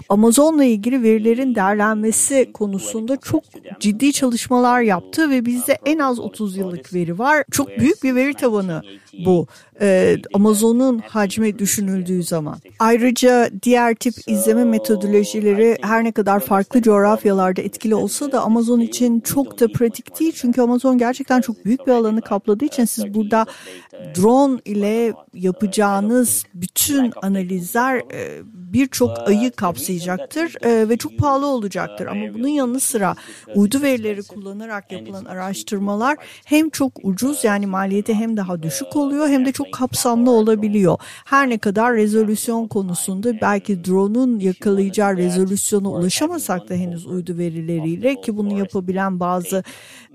Amazon'la 0.10 0.63
ilgili 0.63 1.03
verilerin 1.03 1.56
derlenmesi 1.56 2.51
konusunda 2.53 3.18
çok 3.18 3.44
ciddi 3.80 4.13
çalışmalar 4.13 4.82
yaptı 4.82 5.30
ve 5.30 5.46
bizde 5.46 5.77
en 5.86 6.00
az 6.00 6.20
30 6.20 6.58
yıllık 6.58 6.94
veri 6.94 7.20
var. 7.20 7.44
Çok 7.51 7.68
büyük 7.80 8.03
bir 8.03 8.15
veri 8.15 8.34
tabanı 8.34 8.82
bu 9.25 9.48
e, 9.82 10.18
Amazon'un 10.34 11.00
hacmi 11.00 11.60
düşünüldüğü 11.60 12.24
zaman. 12.24 12.60
Ayrıca 12.80 13.50
diğer 13.63 13.96
tip 13.96 14.13
izleme 14.27 14.65
metodolojileri 14.65 15.77
her 15.82 16.03
ne 16.03 16.12
kadar 16.12 16.39
farklı 16.39 16.82
coğrafyalarda 16.82 17.62
etkili 17.62 17.96
olsa 17.96 18.32
da 18.32 18.41
Amazon 18.41 18.80
için 18.80 19.20
çok 19.20 19.60
da 19.60 19.68
pratik 19.68 20.20
değil. 20.20 20.34
Çünkü 20.36 20.62
Amazon 20.62 20.98
gerçekten 20.98 21.41
çok 21.41 21.65
büyük 21.65 21.88
bir 21.88 21.91
alanı 21.91 22.22
kapladığı 22.22 22.65
için 22.65 22.86
siz 22.86 23.13
burada 23.13 23.46
drone 23.94 24.60
ile 24.65 25.13
yapacağınız 25.34 26.44
bütün 26.53 27.13
analizler 27.22 27.98
e, 27.98 28.41
birçok 28.74 29.27
ayı 29.27 29.51
kapsayacaktır 29.51 30.65
e, 30.65 30.89
ve 30.89 30.98
çok 30.98 31.18
pahalı 31.18 31.46
olacaktır. 31.46 32.06
Ama 32.06 32.34
bunun 32.34 32.48
yanı 32.48 32.80
sıra 32.80 33.15
uydu 33.56 33.82
verileri 33.82 34.24
kullanarak 34.24 34.91
yapılan 34.91 35.25
araştırmalar 35.25 36.18
hem 36.46 36.70
çok 36.70 36.91
ucuz 37.03 37.44
yani 37.44 37.68
maliyeti 37.68 38.13
hem 38.13 38.38
daha 38.38 38.63
düşük 38.63 38.96
oluyor 39.01 39.27
hem 39.27 39.46
de 39.46 39.51
çok 39.51 39.72
kapsamlı 39.72 40.31
olabiliyor. 40.31 40.98
Her 41.25 41.50
ne 41.50 41.58
kadar 41.58 41.96
rezolüsyon 41.96 42.67
konusunda 42.67 43.41
belki 43.41 43.86
drone'un 43.86 44.39
yakalayacağı 44.39 45.17
rezolüsyona 45.17 45.89
ulaşamasak 45.89 46.70
da 46.70 46.74
henüz 46.74 47.05
uydu 47.05 47.38
verileriyle 47.38 48.22
ki 48.22 48.38
bunu 48.38 48.60
yapabilen 48.60 49.20
bazı 49.20 49.63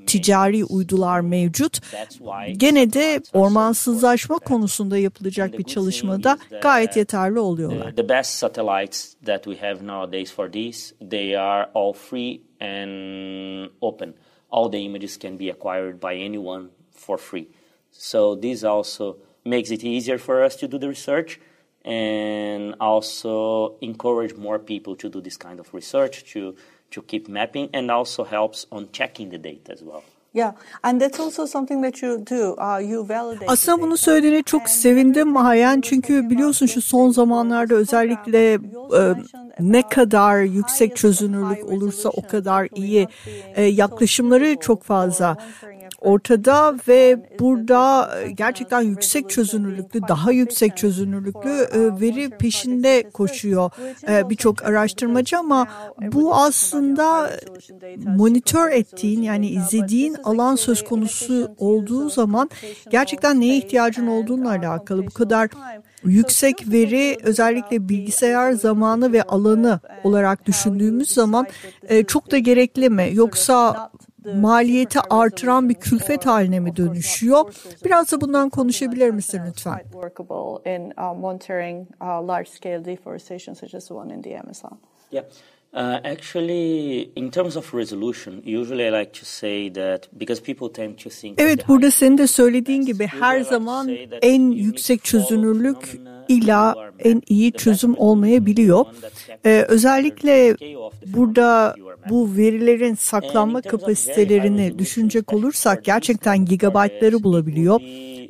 ticari 0.06 0.64
uydular 0.64 1.20
mevcut. 1.20 1.80
Gene 2.56 2.92
de 2.92 3.20
ormansızlaşma 3.32 4.38
konusunda 4.38 4.98
yapılacak 4.98 5.58
bir 5.58 5.64
çalışmada 5.64 6.38
gayet 6.62 6.96
yeterli 6.96 7.38
oluyorlar. 7.38 7.96
The 7.96 8.08
best 8.08 8.30
satellites 8.30 9.14
that 9.26 9.44
we 9.44 9.56
have 9.56 9.86
nowadays 9.86 10.32
for 10.32 10.52
this, 10.52 10.94
they 11.10 11.38
are 11.38 11.70
all 11.74 11.92
free 11.92 12.40
and 12.60 13.70
open. 13.80 14.14
All 14.50 14.70
the 14.72 14.78
images 14.78 15.18
can 15.18 15.38
be 15.38 15.52
acquired 15.52 16.02
by 16.02 16.24
anyone 16.26 16.68
for 16.90 17.18
free. 17.18 17.48
So 17.98 18.34
this 18.34 18.64
also 18.64 19.16
makes 19.44 19.70
it 19.70 19.84
easier 19.84 20.18
for 20.18 20.42
us 20.42 20.56
to 20.56 20.68
do 20.68 20.78
the 20.78 20.88
research 20.88 21.40
and 21.84 22.74
also 22.80 23.76
encourage 23.80 24.34
more 24.34 24.58
people 24.58 24.96
to 24.96 25.08
do 25.08 25.20
this 25.20 25.36
kind 25.36 25.60
of 25.60 25.72
research 25.72 26.24
to 26.32 26.54
to 26.90 27.02
keep 27.02 27.28
mapping 27.28 27.68
and 27.72 27.90
also 27.90 28.24
helps 28.24 28.66
on 28.70 28.88
checking 28.92 29.30
the 29.30 29.38
data 29.38 29.72
as 29.72 29.82
well. 29.82 30.02
Yeah, 30.32 30.52
and 30.84 31.00
that's 31.00 31.18
also 31.18 31.46
something 31.46 31.80
that 31.82 32.02
you 32.02 32.18
do. 32.30 32.56
Uh, 32.58 32.78
you 32.78 33.08
validate. 33.08 33.46
Aslında 33.48 33.82
bunu 33.82 33.96
söylediğine 33.96 34.42
çok 34.42 34.68
sevindim 34.68 35.36
Hayan 35.36 35.80
çünkü 35.80 36.30
biliyorsun 36.30 36.66
şu 36.66 36.82
son 36.82 37.10
zamanlarda 37.10 37.74
özellikle 37.74 38.52
e, 38.52 39.14
ne 39.60 39.88
kadar 39.88 40.40
yüksek 40.40 40.96
çözünürlük 40.96 41.64
olursa 41.64 42.08
o 42.08 42.26
kadar 42.26 42.68
iyi 42.74 43.08
e, 43.54 43.62
yaklaşımları 43.62 44.56
çok 44.60 44.82
fazla 44.82 45.36
ortada 46.00 46.76
ve 46.88 47.30
burada 47.40 48.10
e, 48.20 48.30
gerçekten 48.30 48.80
yüksek 48.80 49.30
çözünürlüklü, 49.30 50.00
daha 50.08 50.32
yüksek 50.32 50.76
çözünürlüklü 50.76 51.50
e, 51.50 52.00
veri 52.00 52.30
peşinde 52.30 53.10
koşuyor 53.10 53.70
e, 54.08 54.30
birçok 54.30 54.62
araştırmacı 54.62 55.38
ama 55.38 55.68
bu 56.12 56.34
aslında 56.34 57.30
monitör 58.06 58.70
ettiğin 58.70 59.22
yani 59.22 59.48
izlediğin 59.48 60.16
alan 60.24 60.56
söz 60.56 60.84
konusu 60.84 61.54
olduğu 61.58 62.10
zaman 62.10 62.50
gerçekten 62.90 63.40
neye 63.40 63.56
ihtiyacın 63.56 64.06
olduğunla 64.06 64.50
alakalı. 64.50 65.06
Bu 65.06 65.10
kadar 65.10 65.50
yüksek 66.04 66.72
veri 66.72 67.16
özellikle 67.22 67.88
bilgisayar 67.88 68.52
zamanı 68.52 69.12
ve 69.12 69.22
alanı 69.22 69.80
olarak 70.04 70.46
düşündüğümüz 70.46 71.10
zaman 71.10 71.46
çok 72.06 72.30
da 72.30 72.38
gerekli 72.38 72.90
mi? 72.90 73.10
Yoksa 73.12 73.90
maliyeti 74.34 74.98
artıran 75.10 75.68
bir 75.68 75.74
külfet 75.74 76.26
haline 76.26 76.60
mi 76.60 76.76
dönüşüyor? 76.76 77.54
Biraz 77.84 78.12
da 78.12 78.20
bundan 78.20 78.50
konuşabilir 78.50 79.10
misin 79.10 79.40
lütfen? 79.48 79.80
Yeah. 85.12 85.24
Uh, 85.72 86.00
actually, 86.04 87.10
in 87.16 87.30
terms 87.30 87.56
of 87.56 87.74
resolution, 87.74 88.42
usually 88.46 88.88
I 88.88 88.90
like 88.90 89.12
to 89.12 89.24
say 89.24 89.72
that 89.72 90.08
because 90.12 90.40
people 90.40 90.72
tend 90.72 90.98
to 90.98 91.10
think. 91.10 91.40
Evet, 91.40 91.68
burada 91.68 91.90
senin 91.90 92.18
de 92.18 92.26
söylediğin 92.26 92.82
gibi 92.82 93.06
her 93.06 93.40
zaman 93.40 93.90
en 94.22 94.50
yüksek 94.50 95.04
çözünürlük 95.04 96.00
ila 96.28 96.74
en 96.98 97.22
iyi 97.28 97.52
çözüm 97.52 97.98
olmayabiliyor. 97.98 98.86
Ee, 99.44 99.64
özellikle 99.68 100.56
burada 101.06 101.74
bu 102.10 102.36
verilerin 102.36 102.94
saklanma 102.94 103.62
kapasitelerini 103.62 104.78
düşünecek 104.78 105.32
olursak 105.32 105.84
gerçekten 105.84 106.44
gigabaytları 106.44 107.22
bulabiliyor. 107.22 107.80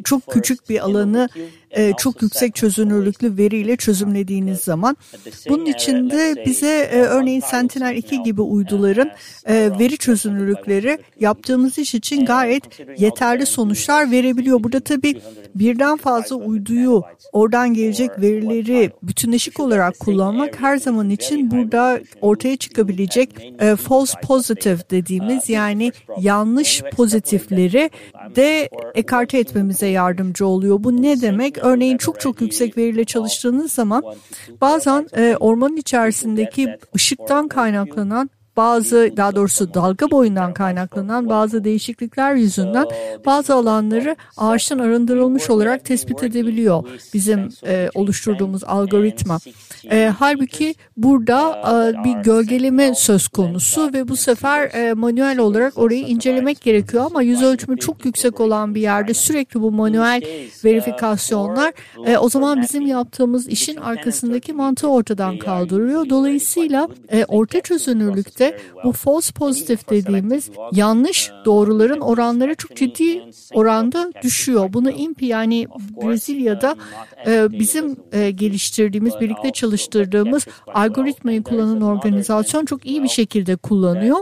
çok 0.04 0.26
küçük 0.26 0.70
bir 0.70 0.84
alanı 0.84 1.28
e, 1.70 1.92
çok 1.98 2.22
yüksek 2.22 2.54
çözünürlüklü 2.54 3.36
veriyle 3.36 3.76
çözümlediğiniz 3.76 4.60
zaman. 4.60 4.96
Bunun 5.48 5.66
içinde 5.66 6.42
bize 6.46 6.88
e, 6.92 7.00
örneğin 7.00 7.40
Sentinel-2 7.40 8.24
gibi 8.24 8.40
uyduların 8.40 9.10
e, 9.46 9.70
veri 9.78 9.98
çözünürlükleri 9.98 10.98
yaptığımız 11.20 11.78
iş 11.78 11.94
için 11.94 12.24
gayet 12.24 12.62
yeterli 12.98 13.46
sonuçlar 13.46 14.10
verebiliyor. 14.10 14.64
Burada 14.64 14.80
tabii 14.80 15.20
birden 15.54 15.96
fazla 15.96 16.36
uyduyu 16.36 17.02
oradan 17.32 17.74
gelecek 17.74 18.20
verileri 18.20 18.90
bütünleşik 19.02 19.60
olarak 19.60 19.98
kullanmak 19.98 20.60
her 20.60 20.76
zaman 20.76 21.10
için 21.10 21.50
burada 21.50 22.00
ortaya 22.20 22.56
çıkabilecek 22.56 23.54
e, 23.60 23.76
false 23.76 24.20
positive 24.20 24.78
dediğimiz 24.90 25.48
yani 25.48 25.92
yanlış 26.20 26.82
pozitifleri 26.82 27.90
de 28.36 28.68
ekarte 28.94 29.38
etmemize 29.38 29.86
yardımcı 29.86 30.46
oluyor. 30.46 30.84
Bu 30.84 31.02
ne 31.02 31.20
demek? 31.20 31.55
Örneğin 31.62 31.96
çok 31.96 32.20
çok 32.20 32.40
yüksek 32.40 32.76
veriyle 32.76 33.04
çalıştığınız 33.04 33.72
zaman 33.72 34.02
bazen 34.60 35.08
e, 35.16 35.36
ormanın 35.40 35.76
içerisindeki 35.76 36.78
ışıktan 36.96 37.48
kaynaklanan 37.48 38.30
bazı 38.56 39.10
daha 39.16 39.36
doğrusu 39.36 39.74
dalga 39.74 40.10
boyundan 40.10 40.54
kaynaklanan 40.54 41.28
bazı 41.28 41.64
değişiklikler 41.64 42.34
yüzünden 42.34 42.86
bazı 43.26 43.54
alanları 43.54 44.16
ağaçtan 44.36 44.78
arındırılmış 44.78 45.50
olarak 45.50 45.84
tespit 45.84 46.22
edebiliyor 46.22 46.84
bizim 47.14 47.48
e, 47.66 47.90
oluşturduğumuz 47.94 48.64
algoritma. 48.64 49.38
E, 49.90 50.12
halbuki 50.18 50.74
burada 50.96 51.50
e, 51.50 52.04
bir 52.04 52.22
gölgeleme 52.22 52.94
söz 52.94 53.28
konusu 53.28 53.92
ve 53.92 54.08
bu 54.08 54.16
sefer 54.16 54.70
e, 54.74 54.94
manuel 54.94 55.38
olarak 55.38 55.78
orayı 55.78 56.06
incelemek 56.06 56.60
gerekiyor 56.60 57.04
ama 57.06 57.22
yüz 57.22 57.42
ölçümü 57.42 57.78
çok 57.78 58.04
yüksek 58.04 58.40
olan 58.40 58.74
bir 58.74 58.80
yerde 58.80 59.14
sürekli 59.14 59.60
bu 59.60 59.72
manuel 59.72 60.22
verifikasyonlar 60.64 61.72
e, 62.06 62.18
o 62.18 62.28
zaman 62.28 62.62
bizim 62.62 62.86
yaptığımız 62.86 63.48
işin 63.48 63.76
arkasındaki 63.76 64.52
mantığı 64.52 64.88
ortadan 64.88 65.38
kaldırıyor. 65.38 66.10
Dolayısıyla 66.10 66.88
e, 67.12 67.24
orta 67.24 67.60
çözünürlükte 67.60 68.45
ise 68.46 68.58
bu 68.84 68.92
false 68.92 69.32
positive 69.32 69.78
dediğimiz 69.90 70.50
yanlış 70.72 71.30
doğruların 71.44 72.00
oranları 72.00 72.54
çok 72.54 72.76
ciddi 72.76 73.22
oranda 73.54 74.12
düşüyor. 74.22 74.72
Bunu 74.72 74.90
INPI 74.90 75.26
yani 75.26 75.66
Brezilya'da 76.02 76.76
e, 77.26 77.52
bizim 77.52 77.96
e, 78.12 78.30
geliştirdiğimiz, 78.30 79.20
birlikte 79.20 79.50
çalıştırdığımız 79.50 80.46
algoritmayı 80.66 81.42
kullanan 81.42 81.80
organizasyon 81.80 82.64
çok 82.64 82.86
iyi 82.86 83.02
bir 83.02 83.08
şekilde 83.08 83.56
kullanıyor 83.56 84.16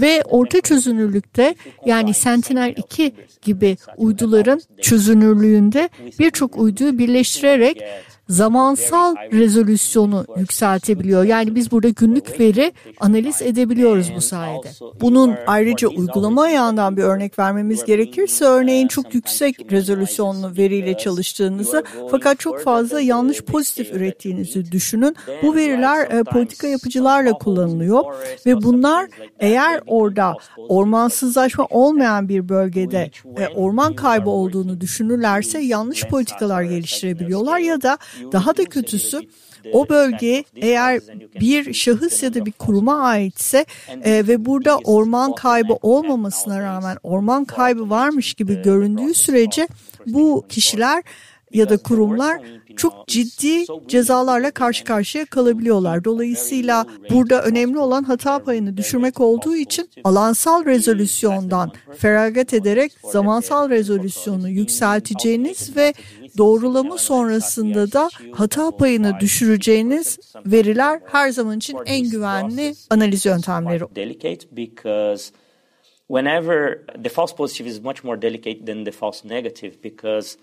ve 0.00 0.22
orta 0.30 0.60
çözünürlükte 0.60 1.54
yani 1.86 2.14
Sentinel-2 2.14 3.12
gibi 3.42 3.76
uyduların 3.96 4.60
çözünürlüğünde 4.80 5.88
birçok 6.18 6.56
uyduyu 6.58 6.98
birleştirerek 6.98 7.82
zamansal 8.28 9.16
rezolüsyonu 9.32 10.26
yükseltebiliyor. 10.36 11.24
Yani 11.24 11.54
biz 11.54 11.70
burada 11.70 11.88
günlük 11.88 12.40
veri 12.40 12.72
analiz 13.00 13.42
edebiliyoruz 13.42 14.12
bu 14.16 14.20
sayede. 14.20 14.68
Bunun 15.00 15.34
ayrıca 15.46 15.88
uygulama 15.88 16.42
ayağından 16.42 16.96
bir 16.96 17.02
örnek 17.02 17.38
vermemiz 17.38 17.84
gerekirse 17.84 18.44
örneğin 18.44 18.88
çok 18.88 19.14
yüksek 19.14 19.72
rezolüsyonlu 19.72 20.56
veriyle 20.56 20.98
çalıştığınızı 20.98 21.84
fakat 22.10 22.40
çok 22.40 22.60
fazla 22.60 23.00
yanlış 23.00 23.42
pozitif 23.42 23.92
ürettiğinizi 23.92 24.72
düşünün. 24.72 25.16
Bu 25.42 25.54
veriler 25.54 26.10
e, 26.10 26.24
politika 26.24 26.66
yapıcılarla 26.66 27.32
kullanılıyor 27.32 28.04
ve 28.46 28.62
bunlar 28.62 29.08
eğer 29.40 29.80
orada 29.86 30.34
ormansızlaşma 30.56 31.66
olmayan 31.70 32.28
bir 32.28 32.48
bölgede 32.48 33.10
e, 33.38 33.48
orman 33.48 33.94
kaybı 33.94 34.30
olduğunu 34.30 34.80
düşünürlerse 34.80 35.58
yanlış 35.58 36.04
politikalar 36.04 36.62
geliştirebiliyorlar 36.62 37.58
ya 37.58 37.82
da 37.82 37.98
daha 38.32 38.56
da 38.56 38.64
kötüsü 38.64 39.20
o 39.72 39.88
bölge 39.88 40.44
eğer 40.56 41.00
bir 41.40 41.72
şahıs 41.72 42.22
ya 42.22 42.34
da 42.34 42.46
bir 42.46 42.52
kuruma 42.52 43.00
aitse 43.00 43.64
e, 44.04 44.26
ve 44.28 44.44
burada 44.44 44.78
orman 44.78 45.34
kaybı 45.34 45.74
olmamasına 45.82 46.60
rağmen 46.60 46.96
orman 47.02 47.44
kaybı 47.44 47.90
varmış 47.90 48.34
gibi 48.34 48.62
göründüğü 48.62 49.14
sürece 49.14 49.68
bu 50.06 50.44
kişiler 50.48 51.02
ya 51.52 51.68
da 51.68 51.76
kurumlar 51.76 52.40
çok 52.76 53.08
ciddi 53.08 53.64
cezalarla 53.88 54.50
karşı 54.50 54.84
karşıya 54.84 55.26
kalabiliyorlar. 55.26 56.04
Dolayısıyla 56.04 56.86
burada 57.10 57.42
önemli 57.42 57.78
olan 57.78 58.04
hata 58.04 58.38
payını 58.38 58.76
düşürmek 58.76 59.20
olduğu 59.20 59.56
için 59.56 59.90
alansal 60.04 60.64
rezolüsyondan 60.64 61.72
feragat 61.98 62.54
ederek 62.54 62.92
zamansal 63.12 63.70
rezolüsyonu 63.70 64.48
yükselteceğiniz 64.48 65.76
ve 65.76 65.94
doğrulama 66.38 66.98
sonrasında 66.98 67.92
da 67.92 68.10
hata 68.32 68.70
payını 68.70 69.20
düşüreceğiniz 69.20 70.18
veriler 70.46 71.00
her 71.06 71.30
zaman 71.30 71.58
için 71.58 71.78
en 71.86 72.10
güvenli 72.10 72.74
analiz 72.90 73.26
yöntemleri. 73.26 73.84
Whenever 76.08 76.86
the 77.02 77.08
false 77.08 77.36
positive 77.36 77.66
is 77.66 77.80
much 77.80 78.04
more 78.04 78.22
delicate 78.22 78.66
than 78.66 78.84
the 78.84 78.90
false 78.90 79.28
negative 79.28 79.82
because 79.84 80.36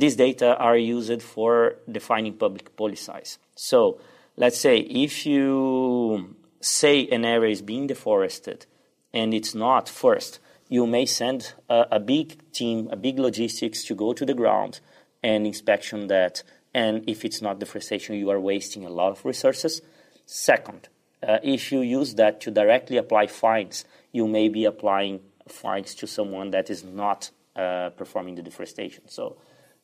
these 0.00 0.18
data 0.18 0.56
are 0.56 0.76
used 0.76 1.20
for 1.20 1.76
defining 1.94 2.38
public 2.38 2.76
policies. 2.76 3.38
So 3.56 3.98
let's 4.36 4.60
say 4.60 4.80
if 4.80 5.26
you 5.26 6.36
say 6.60 7.08
an 7.12 7.24
area 7.24 7.50
is 7.50 7.62
being 7.62 7.88
deforested 7.88 8.66
and 9.14 9.32
it's 9.32 9.54
not 9.54 9.88
first, 9.88 10.38
you 10.68 10.86
may 10.86 11.06
send 11.06 11.54
a, 11.68 11.86
a 11.92 12.00
big 12.00 12.52
team, 12.52 12.88
a 12.92 12.96
big 12.96 13.18
logistics 13.18 13.84
to 13.84 13.94
go 13.94 14.12
to 14.12 14.26
the 14.26 14.34
ground 14.34 14.80
and 15.22 15.46
inspection 15.46 16.08
that. 16.08 16.42
And 16.72 17.08
if 17.08 17.24
it's 17.24 17.42
not 17.42 17.58
deforestation, 17.58 18.16
you 18.16 18.30
are 18.30 18.40
wasting 18.40 18.84
a 18.84 18.90
lot 18.90 19.10
of 19.10 19.24
resources. 19.24 19.82
Second, 20.24 20.88
uh, 21.26 21.38
if 21.42 21.72
you 21.72 21.80
use 21.80 22.14
that 22.14 22.40
to 22.42 22.50
directly 22.50 22.96
apply 22.96 23.26
fines, 23.26 23.84
you 24.12 24.26
may 24.28 24.48
be 24.48 24.64
applying 24.64 25.20
fines 25.48 25.94
to 25.96 26.06
someone 26.06 26.50
that 26.50 26.70
is 26.70 26.84
not 26.84 27.30
uh, 27.56 27.90
performing 27.90 28.36
the 28.36 28.42
deforestation. 28.42 29.08
So 29.08 29.36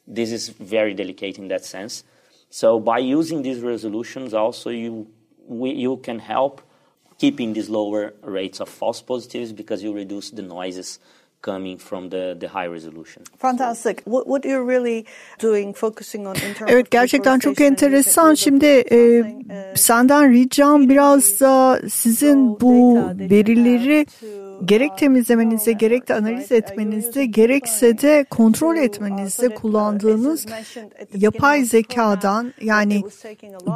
this 0.07 0.31
is 0.31 0.49
very 0.49 0.95
delicate 0.95 1.39
in 1.39 1.49
that 1.49 1.65
sense. 1.65 2.05
So 2.49 2.79
by 2.79 2.99
using 2.99 3.43
these 3.43 3.61
resolutions, 3.61 4.33
also 4.33 4.71
you 4.71 5.09
we, 5.47 5.71
you 5.73 5.99
can 5.99 6.19
help 6.19 6.61
keeping 7.19 7.53
these 7.53 7.69
lower 7.69 8.15
rates 8.23 8.61
of 8.61 8.69
false 8.69 9.01
positives 9.01 9.53
because 9.53 9.83
you 9.83 9.93
reduce 9.93 10.31
the 10.31 10.43
noises 10.43 10.99
coming 11.43 11.79
from 11.79 12.11
the, 12.11 12.37
the 12.41 12.49
high 12.49 12.67
resolution. 12.67 13.23
Fantastic. 13.39 14.03
What, 14.05 14.27
what 14.27 14.45
you're 14.45 14.65
really 14.65 15.05
doing 15.43 15.77
focusing 15.77 16.27
on 16.27 16.37
Evet 16.67 16.91
gerçekten 16.91 17.39
çok 17.39 17.61
enteresan. 17.61 18.35
Şimdi 18.35 18.67
e, 18.67 19.25
senden 19.75 20.33
ricam 20.33 20.89
biraz 20.89 21.41
da 21.41 21.81
sizin 21.91 22.61
bu 22.61 22.99
verileri 23.19 24.07
gerek 24.65 24.99
temizlemenizde, 24.99 25.73
gerek 25.73 26.09
de 26.09 26.15
analiz 26.15 26.53
etmenizde, 26.53 27.27
gerekse 27.27 27.99
de 27.99 28.27
kontrol 28.31 28.77
etmenizde 28.77 29.49
kullandığınız 29.49 30.47
yapay 31.15 31.65
zekadan 31.65 32.53
yani 32.63 33.03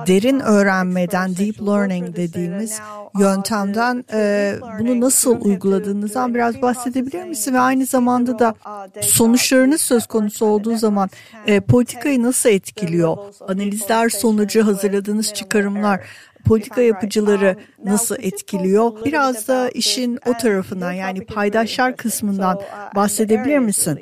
derin 0.07 0.41
öğrenmeden, 0.41 1.37
deep 1.37 1.63
learning 1.63 2.17
dediğimiz 2.17 2.81
yöntemden 3.19 4.05
e, 4.13 4.55
bunu 4.79 5.01
nasıl 5.01 5.41
uyguladığınızdan 5.41 6.35
biraz 6.35 6.63
bahsedebilir 6.63 7.25
misin? 7.25 7.55
Ve 7.55 7.59
aynı 7.59 7.87
zamanda 7.87 8.39
da 8.39 8.55
sonuçlarınız 9.01 9.81
söz 9.81 10.07
konusu 10.07 10.47
olduğu 10.47 10.77
zaman 10.77 11.11
e, 11.47 11.61
politikayı 11.61 12.23
nasıl 12.23 12.49
etkiliyor? 12.49 13.17
Analizler 13.49 14.09
sonucu 14.09 14.67
hazırladığınız 14.67 15.33
çıkarımlar 15.33 16.01
politika 16.47 16.81
yapıcıları 16.81 17.57
nasıl 17.85 18.17
etkiliyor? 18.19 19.05
Biraz 19.05 19.49
da 19.49 19.69
işin 19.69 20.19
o 20.27 20.33
tarafından 20.33 20.93
yani 20.93 21.25
paydaşlar 21.25 21.97
kısmından 21.97 22.61
bahsedebilir 22.95 23.59
misin? 23.59 24.01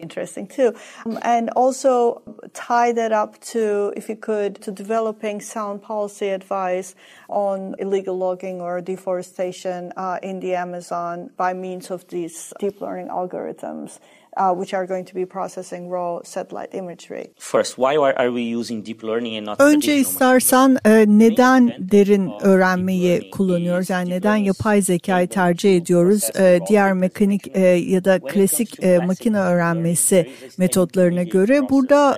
Um, 1.07 1.17
and 1.23 1.49
also 1.57 2.23
tie 2.55 2.95
that 2.95 3.29
up 3.29 3.41
to, 3.53 3.93
if 3.97 4.11
you 4.11 4.21
could, 4.21 4.57
to 4.57 4.77
developing 4.77 5.43
sound 5.43 5.81
policy 5.81 6.35
advice 6.35 6.95
on 7.29 7.75
illegal 7.79 8.21
logging 8.21 8.61
or 8.61 8.87
deforestation 8.87 9.93
uh, 9.97 10.19
in 10.23 10.41
the 10.41 10.57
Amazon 10.57 11.31
by 11.39 11.55
means 11.55 11.91
of 11.91 12.09
these 12.09 12.53
deep 12.61 12.81
learning 12.81 13.09
algorithms. 13.09 13.99
Uh, 14.39 14.55
which 14.55 14.75
are 14.75 14.87
going 14.87 15.09
to 15.09 15.15
be 15.15 15.27
processing 15.27 15.91
raw 15.91 16.21
satellite 16.25 16.69
imagery. 16.73 17.27
First, 17.39 17.77
why 17.77 17.97
are 17.97 18.31
we 18.31 18.59
using 18.59 18.87
deep 18.87 19.03
learning 19.03 19.37
and 19.37 19.47
not 19.47 19.61
Önce 19.61 19.97
istersen 19.97 20.79
e, 20.85 21.05
neden 21.09 21.73
derin 21.79 22.31
öğrenmeyi 22.41 23.31
kullanıyoruz? 23.31 23.91
Yani 23.91 24.11
neden 24.11 24.37
yapay 24.37 24.83
zekayı 24.83 25.29
tercih 25.29 25.77
ediyoruz? 25.77 26.31
E, 26.39 26.61
diğer 26.69 26.93
mekanik 26.93 27.57
e, 27.57 27.61
ya 27.67 28.05
da 28.05 28.19
klasik 28.19 28.83
makine 29.07 29.39
öğrenmesi 29.39 30.31
metotlarına 30.59 31.23
göre 31.23 31.69
burada 31.69 32.17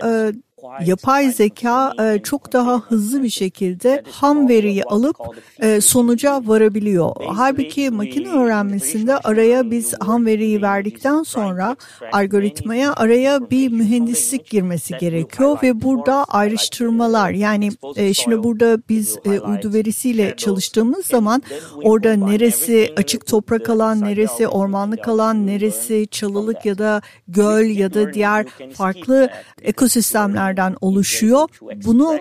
yapay 0.84 1.30
zeka 1.30 1.92
e, 2.00 2.22
çok 2.22 2.52
daha 2.52 2.80
hızlı 2.80 3.22
bir 3.22 3.28
şekilde 3.28 4.02
ham 4.10 4.48
veriyi 4.48 4.84
alıp 4.84 5.16
e, 5.58 5.80
sonuca 5.80 6.42
varabiliyor. 6.46 7.12
Halbuki 7.26 7.90
makine 7.90 8.28
öğrenmesinde 8.28 9.18
araya 9.18 9.70
biz 9.70 9.94
ham 10.00 10.26
veriyi 10.26 10.62
verdikten 10.62 11.22
sonra 11.22 11.76
algoritmaya 12.12 12.92
araya 12.94 13.50
bir 13.50 13.72
mühendislik 13.72 14.50
girmesi 14.50 14.98
gerekiyor 14.98 15.58
ve 15.62 15.82
burada 15.82 16.24
ayrıştırmalar 16.24 17.30
yani 17.30 17.70
e, 17.96 18.14
şimdi 18.14 18.42
burada 18.42 18.78
biz 18.88 19.18
uydu 19.24 19.72
verisiyle 19.72 20.36
çalıştığımız 20.36 21.06
zaman 21.06 21.42
orada 21.82 22.12
neresi 22.14 22.94
açık 22.96 23.26
toprak 23.26 23.70
alan, 23.70 24.00
neresi 24.00 24.48
ormanlık 24.48 25.08
alan, 25.08 25.46
neresi 25.46 26.06
çalılık 26.10 26.66
ya 26.66 26.78
da 26.78 27.02
göl 27.28 27.64
ya 27.64 27.94
da 27.94 28.12
diğer 28.12 28.46
farklı 28.74 29.30
ekosistemlerden 30.50 30.76
oluşuyor. 30.80 31.48
Bunu 31.84 32.18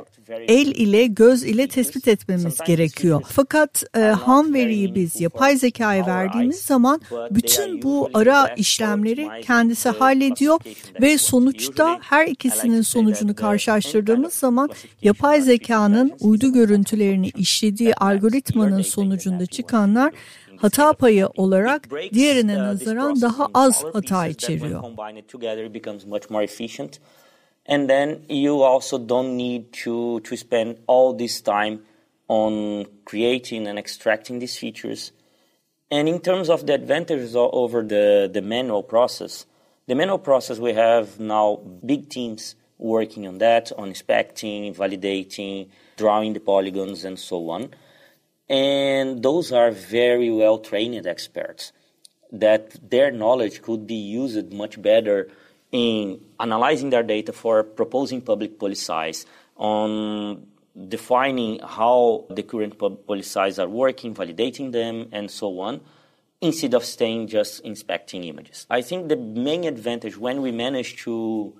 el 0.47 0.67
ile 0.67 1.07
göz 1.07 1.43
ile 1.43 1.67
tespit 1.67 2.07
etmemiz 2.07 2.57
gerekiyor. 2.67 3.21
Fakat 3.27 3.83
e, 3.97 3.99
ham 3.99 4.53
veriyi 4.53 4.95
biz 4.95 5.21
yapay 5.21 5.57
zekaya 5.57 6.05
verdiğimiz 6.07 6.61
zaman 6.61 7.01
bütün 7.31 7.81
bu 7.81 8.09
ara 8.13 8.47
işlemleri 8.47 9.29
kendisi 9.41 9.89
hallediyor 9.89 10.59
ve 11.01 11.17
sonuçta 11.17 11.99
her 12.01 12.27
ikisinin 12.27 12.81
sonucunu 12.81 13.35
karşılaştırdığımız 13.35 14.33
zaman 14.33 14.69
yapay 15.01 15.41
zekanın 15.41 16.11
uydu 16.19 16.53
görüntülerini 16.53 17.29
işlediği 17.29 17.95
algoritmanın 17.95 18.81
sonucunda 18.81 19.45
çıkanlar 19.45 20.13
hata 20.57 20.93
payı 20.93 21.27
olarak 21.27 21.89
diğerine 22.13 22.57
nazaran 22.57 23.21
daha 23.21 23.47
az 23.53 23.83
hata 23.93 24.27
içeriyor. 24.27 24.83
And 27.69 27.87
then 27.87 28.25
you 28.27 28.63
also 28.63 28.97
don't 28.97 29.37
need 29.37 29.71
to 29.71 30.19
to 30.21 30.35
spend 30.35 30.79
all 30.87 31.13
this 31.13 31.39
time 31.39 31.83
on 32.27 32.85
creating 33.05 33.67
and 33.67 33.79
extracting 33.79 34.39
these 34.39 34.57
features. 34.57 35.11
And 35.91 36.09
in 36.09 36.19
terms 36.19 36.49
of 36.49 36.65
the 36.65 36.73
advantages 36.73 37.35
over 37.35 37.83
the 37.83 38.29
the 38.33 38.41
manual 38.41 38.83
process 38.83 39.45
the 39.87 39.95
manual 39.95 40.19
process 40.19 40.57
we 40.59 40.73
have 40.73 41.19
now 41.19 41.57
big 41.85 42.09
teams 42.09 42.55
working 42.77 43.27
on 43.27 43.37
that 43.37 43.71
on 43.77 43.89
inspecting 43.89 44.73
validating 44.73 45.69
drawing 45.95 46.33
the 46.33 46.39
polygons 46.39 47.05
and 47.05 47.19
so 47.19 47.49
on. 47.51 47.69
And 48.49 49.21
those 49.21 49.51
are 49.51 49.69
very 49.69 50.31
well 50.31 50.57
trained 50.57 51.05
experts 51.05 51.71
that 52.31 52.89
their 52.89 53.11
knowledge 53.11 53.61
could 53.61 53.85
be 53.85 54.01
used 54.21 54.51
much 54.53 54.81
better 54.81 55.29
in 55.71 56.19
analyzing 56.39 56.89
their 56.89 57.03
data 57.03 57.33
for 57.33 57.63
proposing 57.63 58.21
public 58.21 58.57
policies, 58.59 59.25
on 59.55 60.47
defining 60.87 61.59
how 61.59 62.25
the 62.29 62.43
current 62.43 62.77
policies 63.05 63.59
are 63.59 63.67
working, 63.67 64.15
validating 64.15 64.71
them, 64.71 65.09
and 65.11 65.29
so 65.29 65.59
on, 65.59 65.81
instead 66.41 66.73
of 66.73 66.85
staying 66.85 67.27
just 67.27 67.59
inspecting 67.61 68.23
images. 68.23 68.65
I 68.69 68.81
think 68.81 69.09
the 69.09 69.17
main 69.17 69.65
advantage 69.65 70.17
when 70.17 70.41
we 70.41 70.51
manage 70.51 70.97
to 71.03 71.53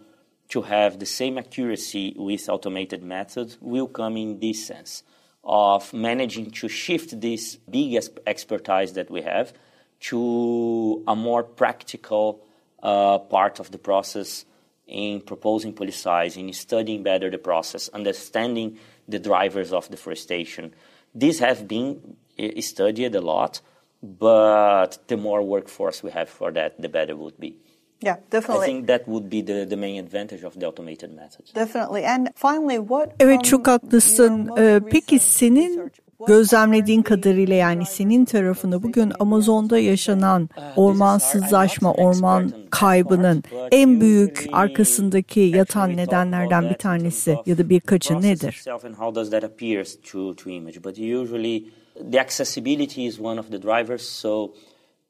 to 0.50 0.64
have 0.64 0.98
the 0.98 1.06
same 1.06 1.38
accuracy 1.38 2.16
with 2.18 2.50
automated 2.50 3.04
methods 3.04 3.58
will 3.62 3.88
come 3.88 4.18
in 4.18 4.40
this 4.40 4.66
sense 4.66 5.04
of 5.44 5.94
managing 5.94 6.50
to 6.50 6.68
shift 6.68 7.22
this 7.22 7.58
big 7.70 8.02
expertise 8.26 8.94
that 8.94 9.12
we 9.12 9.22
have 9.22 9.54
to 10.00 11.04
a 11.08 11.16
more 11.16 11.44
practical 11.44 12.44
part 12.82 13.60
of 13.60 13.72
the 13.72 13.78
process 13.78 14.46
in 14.88 15.22
proposing 15.22 15.74
policies, 15.74 16.38
in 16.38 16.52
studying 16.54 17.04
better 17.04 17.30
the 17.30 17.38
process, 17.38 17.90
understanding 17.90 18.78
the 19.08 19.20
drivers 19.20 19.72
of 19.72 19.90
deforestation. 19.90 20.74
These 21.14 21.40
have 21.40 21.68
been 21.68 22.18
uh, 22.40 22.62
studied 22.62 23.16
a 23.16 23.22
lot, 23.22 23.62
but 24.02 24.98
the 25.08 25.18
more 25.18 25.42
workforce 25.42 26.04
we 26.04 26.12
have 26.12 26.30
for 26.30 26.52
that, 26.52 26.82
the 26.82 26.90
better 26.90 27.16
would 27.16 27.40
be. 27.40 27.56
Yeah, 28.02 28.18
definitely. 28.30 28.64
I 28.64 28.66
think 28.66 28.88
that 28.88 29.08
would 29.08 29.30
be 29.30 29.42
the, 29.42 29.66
the 29.66 29.76
main 29.76 30.00
advantage 30.00 30.44
of 30.44 30.58
the 30.58 30.68
automated 30.68 31.14
methods. 31.14 31.52
Definitely. 31.52 32.06
And 32.06 32.30
finally, 32.36 32.78
what 32.78 33.10
Evet 33.20 33.44
çok 33.44 33.68
haklısın. 33.68 34.50
Ee, 34.58 34.80
peki 34.92 35.20
senin 35.20 35.92
gözlemlediğin 36.28 37.02
kadarıyla 37.02 37.56
yani 37.56 37.86
senin 37.86 38.26
tarafında 38.26 38.84
bugün 38.84 39.14
Amazon'da 39.20 39.80
yaşanan 39.80 40.50
ormansızlaşma, 40.76 41.94
orman 41.94 42.54
kaybının 42.70 43.44
en 43.72 44.02
büyük 44.02 44.48
arkasındaki 44.52 45.40
yatan 45.40 45.98
nedenlerden 45.98 46.70
bir 46.70 46.78
tanesi 46.78 47.38
ya 47.46 47.58
da 47.58 47.70
birkaçı 47.70 48.22
nedir? 48.22 48.64
The 52.12 52.22
accessibility 52.22 53.08
is 53.08 53.20
one 53.20 53.40
of 53.40 53.52
the 53.52 53.62
drivers, 53.62 54.02
so 54.02 54.54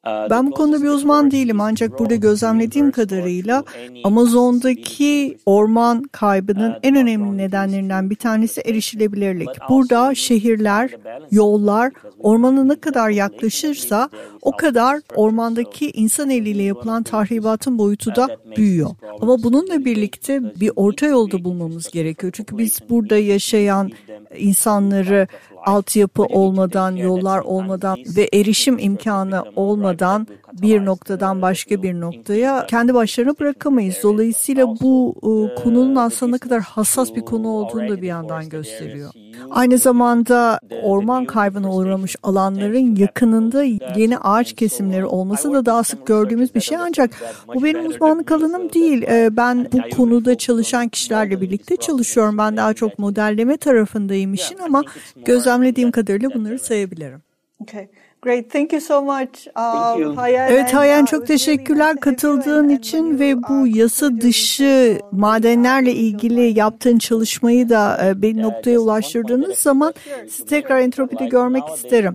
ben 0.06 0.46
bu 0.46 0.50
konuda 0.50 0.82
bir 0.82 0.88
uzman 0.88 1.30
değilim 1.30 1.60
ancak 1.60 1.98
burada 1.98 2.14
gözlemlediğim 2.14 2.90
kadarıyla 2.90 3.64
Amazon'daki 4.04 5.38
orman 5.46 6.02
kaybının 6.02 6.74
en 6.82 6.96
önemli 6.96 7.38
nedenlerinden 7.38 8.10
bir 8.10 8.14
tanesi 8.14 8.60
erişilebilirlik. 8.60 9.48
Burada 9.68 10.14
şehirler, 10.14 10.90
yollar 11.30 11.92
ormana 12.18 12.64
ne 12.64 12.80
kadar 12.80 13.10
yaklaşırsa 13.10 14.08
o 14.42 14.56
kadar 14.56 15.00
ormandaki 15.14 15.90
insan 15.90 16.30
eliyle 16.30 16.62
yapılan 16.62 17.02
tahribatın 17.02 17.78
boyutu 17.78 18.14
da 18.16 18.28
büyüyor. 18.56 18.90
Ama 19.20 19.42
bununla 19.42 19.84
birlikte 19.84 20.60
bir 20.60 20.72
orta 20.76 21.06
yolda 21.06 21.44
bulmamız 21.44 21.90
gerekiyor. 21.90 22.32
Çünkü 22.36 22.58
biz 22.58 22.78
burada 22.90 23.16
yaşayan 23.16 23.90
insanları 24.36 25.26
altyapı 25.66 26.22
olmadan, 26.22 26.96
yollar 26.96 27.40
olmadan 27.40 27.98
ve 28.16 28.28
erişim 28.32 28.78
imkanı 28.78 29.44
olmadan 29.56 30.26
bir 30.52 30.84
noktadan 30.84 31.42
başka 31.42 31.82
bir 31.82 32.00
noktaya 32.00 32.66
kendi 32.66 32.94
başlarına 32.94 33.34
bırakamayız. 33.40 33.96
Dolayısıyla 34.02 34.66
bu 34.66 35.14
e, 35.16 35.62
konunun 35.62 35.96
aslında 35.96 36.32
ne 36.32 36.38
kadar 36.38 36.60
hassas 36.60 37.14
bir 37.14 37.20
konu 37.20 37.48
olduğunu 37.48 37.88
da 37.88 38.02
bir 38.02 38.06
yandan 38.06 38.48
gösteriyor. 38.48 39.10
Aynı 39.50 39.78
zamanda 39.78 40.60
orman 40.82 41.24
kaybına 41.24 41.74
uğramış 41.74 42.16
alanların 42.22 42.96
yakınında 42.96 43.62
yeni 43.96 44.18
ağaç 44.18 44.52
kesimleri 44.52 45.06
olması 45.06 45.52
da 45.52 45.66
daha 45.66 45.84
sık 45.84 46.06
gördüğümüz 46.06 46.54
bir 46.54 46.60
şey 46.60 46.78
ancak 46.78 47.10
bu 47.54 47.64
benim 47.64 47.86
uzmanlık 47.86 48.32
alanım 48.32 48.72
değil. 48.72 49.02
E, 49.02 49.36
ben 49.36 49.68
bu 49.72 49.96
konuda 49.96 50.38
çalışan 50.38 50.88
kişilerle 50.88 51.40
birlikte 51.40 51.76
çalışıyorum. 51.76 52.38
Ben 52.38 52.56
daha 52.56 52.74
çok 52.74 52.98
modelleme 52.98 53.56
tarafındayım 54.10 54.34
işin 54.34 54.58
ama 54.58 54.84
gözlemlediğim 55.24 55.90
kadarıyla 55.90 56.34
bunları 56.34 56.58
sayabilirim. 56.58 57.22
Okay. 57.60 57.88
Great, 58.22 58.50
thank 58.50 58.72
you 58.72 58.80
so 58.80 59.02
much. 59.02 59.48
Um, 59.56 60.16
Hayan 60.16 60.50
evet 60.50 60.74
Hayan 60.74 61.04
çok 61.04 61.26
teşekkürler 61.26 61.96
katıldığın 61.96 62.68
için 62.68 63.18
ve 63.18 63.42
bu 63.42 63.66
yasa 63.66 64.20
dışı 64.20 64.98
madenlerle 65.12 65.92
ilgili 65.92 66.58
yaptığın 66.58 66.98
çalışmayı 66.98 67.68
da 67.68 68.06
e, 68.06 68.22
bir 68.22 68.42
noktaya 68.42 68.78
ulaştırdığınız 68.78 69.58
zaman 69.58 69.94
sizi 70.28 70.44
tekrar 70.46 70.80
entropide 70.80 71.26
görmek 71.26 71.62
isterim. 71.76 72.14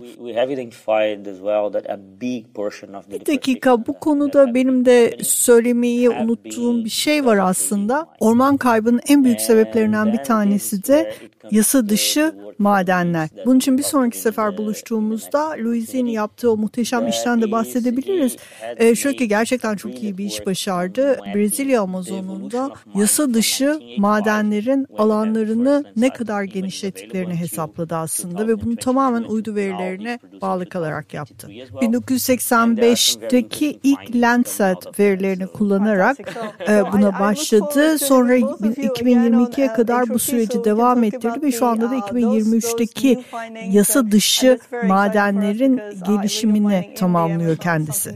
Bir 3.10 3.26
dakika 3.26 3.86
bu 3.86 4.00
konuda 4.00 4.54
benim 4.54 4.84
de 4.84 5.16
söylemeyi 5.22 6.10
unuttuğum 6.10 6.84
bir 6.84 6.90
şey 6.90 7.24
var 7.24 7.38
aslında. 7.42 8.06
Orman 8.20 8.56
kaybının 8.56 9.00
en 9.08 9.24
büyük 9.24 9.40
sebeplerinden 9.40 10.12
bir 10.12 10.24
tanesi 10.24 10.86
de 10.86 11.14
yasa 11.50 11.88
dışı 11.88 12.34
madenler. 12.58 13.28
Bunun 13.46 13.58
için 13.58 13.78
bir 13.78 13.82
sonraki 13.82 14.18
sefer 14.18 14.58
buluştuğumuzda 14.58 15.56
Louis'in 15.96 16.06
yaptığı 16.06 16.52
o 16.52 16.56
muhteşem 16.56 17.08
işten 17.08 17.42
de 17.42 17.52
bahsedebiliriz. 17.52 18.36
E, 18.76 18.94
şöyle 18.94 19.16
ki 19.16 19.28
gerçekten 19.28 19.76
çok 19.76 20.02
iyi 20.02 20.18
bir 20.18 20.24
iş 20.24 20.46
başardı. 20.46 21.18
Brezilya 21.34 21.82
Amazonunda 21.82 22.70
yasa 22.94 23.34
dışı 23.34 23.80
madenlerin 23.98 24.86
alanlarını 24.98 25.84
ne 25.96 26.10
kadar 26.10 26.42
genişlettiklerini 26.42 27.34
hesapladı 27.34 27.96
aslında 27.96 28.48
ve 28.48 28.62
bunu 28.62 28.76
tamamen 28.76 29.22
uydu 29.22 29.54
verilerine 29.54 30.18
bağlı 30.42 30.68
kalarak 30.68 31.14
yaptı. 31.14 31.48
1985'teki 31.82 33.78
ilk 33.82 34.16
Landsat 34.16 35.00
verilerini 35.00 35.46
kullanarak 35.46 36.16
e, 36.68 36.92
buna 36.92 37.20
başladı. 37.20 37.98
Sonra 37.98 38.36
2022'ye 38.36 39.72
kadar 39.72 40.08
bu 40.08 40.18
süreci 40.18 40.64
devam 40.64 41.04
ettirdi 41.04 41.42
ve 41.42 41.52
şu 41.52 41.66
anda 41.66 41.90
da 41.90 41.94
2023'teki 41.94 43.24
yasa 43.70 44.10
dışı 44.10 44.58
madenlerin 44.86 45.80
gelişimini 46.06 46.94
tamamlıyor 46.98 47.56
kendisi. 47.56 48.10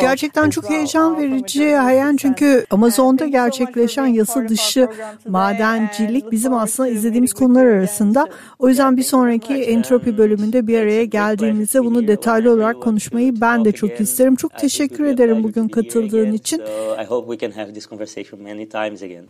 Gerçekten 0.00 0.50
çok 0.50 0.70
heyecan 0.70 1.18
verici 1.18 1.74
Hayan 1.74 2.16
çünkü 2.16 2.66
Amazon'da 2.70 3.26
gerçekleşen 3.26 4.06
yasa 4.06 4.48
dışı 4.48 4.88
madencilik 5.28 6.32
bizim 6.32 6.54
aslında 6.54 6.88
izlediğimiz 6.88 7.32
konular 7.32 7.66
arasında. 7.66 8.26
O 8.58 8.68
yüzden 8.68 8.96
bir 8.96 9.02
sonraki 9.02 9.54
entropi 9.54 10.18
bölümünde 10.18 10.66
bir 10.66 10.78
araya 10.78 11.04
geldiğimizde 11.04 11.84
bunu 11.84 12.08
detaylı 12.08 12.52
olarak 12.52 12.82
konuşmayı 12.82 13.40
ben 13.40 13.64
de 13.64 13.72
çok 13.72 14.00
isterim. 14.00 14.36
Çok 14.36 14.58
teşekkür 14.58 15.04
ederim 15.04 15.44
bugün 15.44 15.68
katıldığın 15.68 16.32
için. 16.32 16.62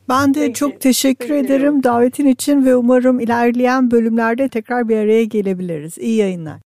Ben 0.09 0.35
de 0.35 0.53
çok 0.53 0.81
teşekkür 0.81 1.35
ederim 1.35 1.83
davetin 1.83 2.27
için 2.27 2.64
ve 2.64 2.77
umarım 2.77 3.20
ilerleyen 3.20 3.90
bölümlerde 3.90 4.49
tekrar 4.49 4.88
bir 4.88 4.96
araya 4.96 5.25
gelebiliriz. 5.25 5.76
İyi 5.99 6.17
yayınlar. 6.17 6.61